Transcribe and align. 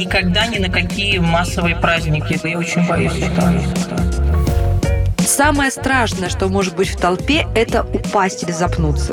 никогда 0.00 0.46
ни 0.46 0.58
на 0.58 0.70
какие 0.70 1.18
массовые 1.18 1.76
праздники. 1.76 2.40
Я 2.46 2.58
очень 2.58 2.86
боюсь 2.88 3.18
этого. 3.18 3.52
Самое 5.18 5.70
страшное, 5.70 6.28
что 6.28 6.48
может 6.48 6.74
быть 6.74 6.88
в 6.88 6.98
толпе, 6.98 7.46
это 7.54 7.84
упасть 7.84 8.42
или 8.42 8.52
запнуться. 8.52 9.12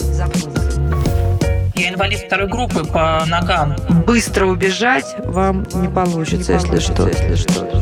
Я 1.75 1.89
инвалид 1.89 2.19
второй 2.19 2.47
группы 2.47 2.83
по 2.85 3.23
ногам. 3.27 3.75
Быстро 4.05 4.47
убежать 4.47 5.05
вам 5.25 5.67
не 5.75 5.89
получится, 5.89 6.53
не 6.53 6.59
если, 6.59 6.79
что. 6.79 7.07
если 7.07 7.35
что. 7.35 7.76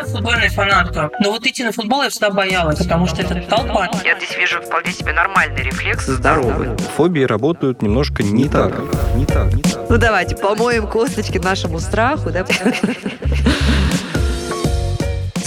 Я 0.00 0.06
футбольная 0.06 0.48
фанатка. 0.48 1.10
Но 1.20 1.30
вот 1.30 1.46
идти 1.46 1.62
на 1.62 1.72
футбол 1.72 2.02
я 2.02 2.08
всегда 2.08 2.30
боялась, 2.30 2.78
потому 2.78 3.06
что 3.06 3.20
это 3.20 3.34
толпа. 3.42 3.90
Я 4.02 4.16
здесь 4.16 4.34
вижу 4.34 4.62
вполне 4.62 4.92
себе 4.92 5.12
нормальный 5.12 5.62
рефлекс, 5.62 6.06
здоровый. 6.06 6.70
Фобии 6.96 7.22
работают 7.24 7.82
немножко 7.82 8.22
не 8.22 8.48
так. 8.48 8.72
Не 9.14 9.26
так, 9.26 9.52
не 9.52 9.62
так. 9.62 9.90
Ну 9.90 9.98
давайте 9.98 10.36
помоем 10.36 10.86
косточки 10.86 11.36
нашему 11.36 11.80
страху, 11.80 12.30
да? 12.30 12.46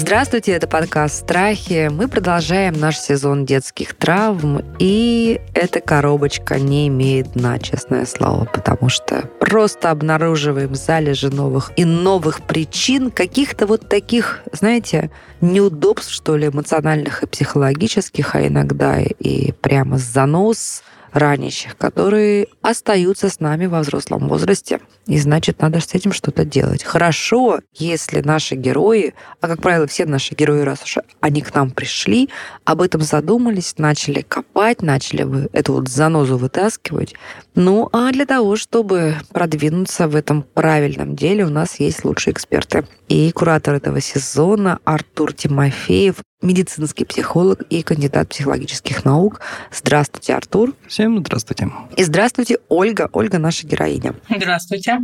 Здравствуйте, 0.06 0.52
это 0.52 0.68
подкаст 0.68 1.24
«Страхи». 1.24 1.90
Мы 1.90 2.10
продолжаем 2.10 2.78
наш 2.78 2.98
сезон 2.98 3.46
детских 3.46 3.94
травм, 3.94 4.62
и 4.78 5.40
эта 5.54 5.80
коробочка 5.80 6.60
не 6.60 6.90
имеет 6.90 7.32
дна, 7.32 7.58
честное 7.58 8.06
слово, 8.06 8.44
потому 8.44 8.90
что 8.90 9.22
просто 9.40 9.92
обнаруживаем 9.92 10.76
залежи 10.76 11.30
новых 11.30 11.72
и 11.78 11.86
новых 11.86 12.42
причин, 12.42 13.12
каких-то 13.12 13.66
вот 13.66 13.88
таких, 13.88 14.42
знаете, 14.52 15.10
неудобств, 15.40 16.12
что 16.12 16.36
ли, 16.36 16.50
эмоциональных 16.50 17.24
и 17.24 17.28
психологических, 17.28 18.36
а 18.36 18.46
иногда 18.46 19.00
и 19.00 19.54
прямо 19.54 19.98
занос– 19.98 20.84
ранящих, 21.14 21.78
которые 21.78 22.48
остаются 22.62 23.30
с 23.30 23.40
нами 23.40 23.68
во 23.68 23.82
взрослом 23.82 24.28
возрасте. 24.28 24.80
И 25.06 25.18
значит, 25.20 25.62
надо 25.62 25.80
с 25.80 25.94
этим 25.94 26.12
что-то 26.12 26.44
делать. 26.44 26.84
Хорошо, 26.84 27.60
если 27.74 28.22
наши 28.22 28.56
герои, 28.56 29.14
а 29.40 29.48
как 29.48 29.62
правило, 29.62 29.86
все 29.88 30.06
наши 30.06 30.34
герои, 30.34 30.62
раз 30.62 30.84
уж 30.84 30.98
они 31.22 31.42
к 31.42 31.54
нам 31.54 31.72
пришли, 31.72 32.30
об 32.66 32.82
этом 32.82 33.02
задумались, 33.02 33.76
начали 33.78 34.22
копать, 34.22 34.82
начали 34.82 35.48
эту 35.54 35.74
вот 35.74 35.88
занозу 35.88 36.38
вытаскивать. 36.38 37.14
Ну, 37.56 37.90
а 37.92 38.12
для 38.12 38.26
того, 38.26 38.56
чтобы 38.56 39.16
продвинуться 39.32 40.08
в 40.08 40.16
этом 40.16 40.42
правильном 40.42 41.16
деле, 41.16 41.46
у 41.46 41.50
нас 41.50 41.80
есть 41.80 42.04
лучшие 42.04 42.34
эксперты. 42.34 42.86
И 43.08 43.32
куратор 43.32 43.76
этого 43.76 44.02
сезона 44.02 44.80
Артур 44.86 45.34
Тимофеев, 45.34 46.16
медицинский 46.44 47.06
психолог 47.06 47.62
и 47.70 47.82
кандидат 47.82 48.30
психологических 48.30 49.06
наук. 49.06 49.42
Здравствуйте, 49.72 50.36
Артур. 50.36 50.76
Всем 50.88 51.20
здравствуйте. 51.20 51.72
И 51.98 52.04
здравствуйте, 52.04 52.60
Ольга. 52.70 53.10
Ольга 53.14 53.40
наша 53.40 53.66
героиня. 53.66 54.14
Здравствуйте. 54.30 55.00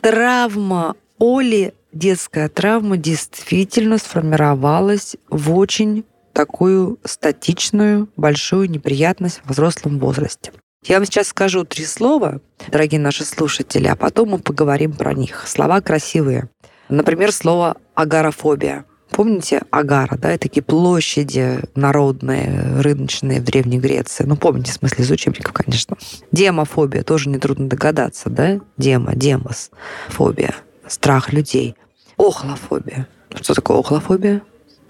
Травма 0.00 0.94
Оли, 1.18 1.74
детская 1.92 2.48
травма, 2.48 2.96
действительно 2.96 3.98
сформировалась 3.98 5.16
в 5.28 5.56
очень 5.56 6.04
такую 6.32 6.98
статичную, 7.04 8.08
большую 8.16 8.68
неприятность 8.68 9.40
в 9.44 9.50
взрослом 9.50 9.98
возрасте. 9.98 10.52
Я 10.84 10.98
вам 10.98 11.06
сейчас 11.06 11.28
скажу 11.28 11.64
три 11.64 11.86
слова, 11.86 12.40
дорогие 12.68 13.00
наши 13.00 13.24
слушатели, 13.24 13.86
а 13.86 13.96
потом 13.96 14.30
мы 14.30 14.38
поговорим 14.38 14.92
про 14.92 15.14
них. 15.14 15.44
Слова 15.46 15.80
красивые. 15.80 16.50
Например, 16.90 17.32
слово 17.32 17.76
агорафобия. 17.94 18.84
Помните 19.14 19.62
Агара, 19.70 20.16
да, 20.16 20.36
такие 20.38 20.62
площади 20.62 21.60
народные, 21.76 22.80
рыночные 22.80 23.40
в 23.40 23.44
Древней 23.44 23.78
Греции? 23.78 24.24
Ну, 24.24 24.34
помните, 24.34 24.72
в 24.72 24.74
смысле, 24.74 25.04
из 25.04 25.10
учебников, 25.12 25.52
конечно. 25.52 25.96
Демофобия, 26.32 27.04
тоже 27.04 27.28
нетрудно 27.28 27.68
догадаться, 27.68 28.28
да? 28.28 28.58
Дема, 28.76 29.14
демос, 29.14 29.70
фобия, 30.08 30.56
страх 30.88 31.32
людей. 31.32 31.76
Охлофобия. 32.16 33.06
Что 33.40 33.54
такое 33.54 33.78
охлофобия? 33.78 34.42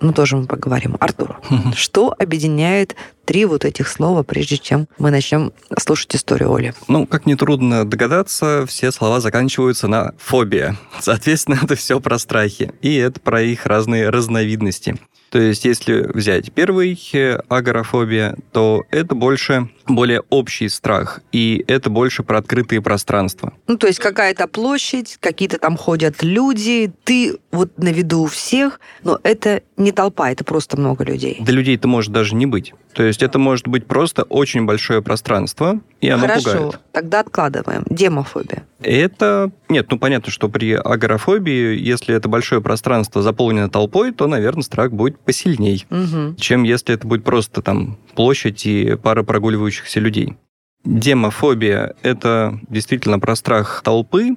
Ну, 0.05 0.13
тоже 0.13 0.37
мы 0.37 0.47
поговорим. 0.47 0.97
Артур, 1.01 1.41
что 1.75 2.15
объединяет 2.19 2.95
три 3.25 3.47
вот 3.47 3.65
этих 3.65 3.89
слова, 3.89 4.23
прежде 4.23 4.59
чем 4.59 4.87
мы 4.99 5.11
начнем 5.11 5.53
слушать 5.79 6.15
историю 6.15 6.53
Оли? 6.53 6.75
Ну, 6.89 7.07
как 7.07 7.25
нетрудно 7.25 7.85
догадаться, 7.85 8.67
все 8.67 8.93
слова 8.93 9.21
заканчиваются 9.21 9.89
на 9.89 10.13
фобия. 10.19 10.77
Соответственно, 11.01 11.59
это 11.63 11.75
все 11.75 12.01
про 12.01 12.19
страхи. 12.19 12.73
И 12.83 12.95
это 12.97 13.19
про 13.19 13.43
их 13.43 13.65
разные 13.65 14.11
разновидности. 14.11 14.99
То 15.31 15.41
есть, 15.41 15.65
если 15.65 16.09
взять 16.15 16.53
первый 16.53 17.01
э, 17.13 17.39
агорафобия, 17.49 18.37
то 18.53 18.83
это 18.91 19.17
больше 19.17 19.69
более 19.87 20.23
общий 20.31 20.69
страх, 20.69 21.21
и 21.33 21.65
это 21.67 21.91
больше 21.91 22.23
про 22.23 22.39
открытые 22.39 22.81
пространства. 22.81 23.53
Ну, 23.67 23.77
то 23.77 23.87
есть 23.87 23.99
какая-то 23.99 24.47
площадь, 24.47 25.19
какие-то 25.21 25.59
там 25.59 25.77
ходят 25.77 26.23
люди, 26.23 26.93
ты 27.05 27.39
вот 27.53 27.77
на 27.79 27.89
виду 27.89 28.23
у 28.23 28.27
всех, 28.27 28.81
но 29.03 29.19
это 29.23 29.63
не 29.77 29.93
толпа, 29.93 30.31
это 30.31 30.45
просто 30.45 30.77
много 30.77 31.05
людей. 31.05 31.39
Да 31.41 31.53
людей 31.53 31.77
это 31.77 31.89
может 31.89 32.13
даже 32.13 32.35
не 32.35 32.47
быть. 32.47 32.73
То 32.95 33.03
есть 33.03 33.23
это 33.23 33.39
может 33.39 33.67
быть 33.67 33.87
просто 33.87 34.23
очень 34.23 34.65
большое 34.65 35.03
пространство, 35.03 35.81
и 36.01 36.09
оно 36.09 36.27
Хорошо, 36.27 36.53
пугает. 36.53 36.81
тогда 36.93 37.21
откладываем. 37.21 37.85
Демофобия. 37.91 38.65
Это... 38.81 39.51
Нет, 39.69 39.91
ну 39.91 39.99
понятно, 39.99 40.31
что 40.31 40.49
при 40.49 40.75
агорафобии, 40.75 41.77
если 41.77 42.15
это 42.15 42.29
большое 42.29 42.61
пространство 42.61 43.23
заполнено 43.23 43.69
толпой, 43.69 44.13
то, 44.13 44.27
наверное, 44.27 44.63
страх 44.63 44.93
будет 44.93 45.19
посильней, 45.19 45.87
угу. 45.91 46.37
чем 46.37 46.63
если 46.63 46.95
это 46.95 47.07
будет 47.07 47.25
просто 47.25 47.63
там 47.63 47.99
площадь 48.15 48.67
и 48.67 48.97
пара 48.97 49.23
прогуливающихся 49.25 49.74
людей. 50.01 50.37
Демофобия– 50.85 51.95
это 52.03 52.61
действительно 52.69 53.19
про 53.19 53.37
страх 53.37 53.83
толпы, 53.83 54.37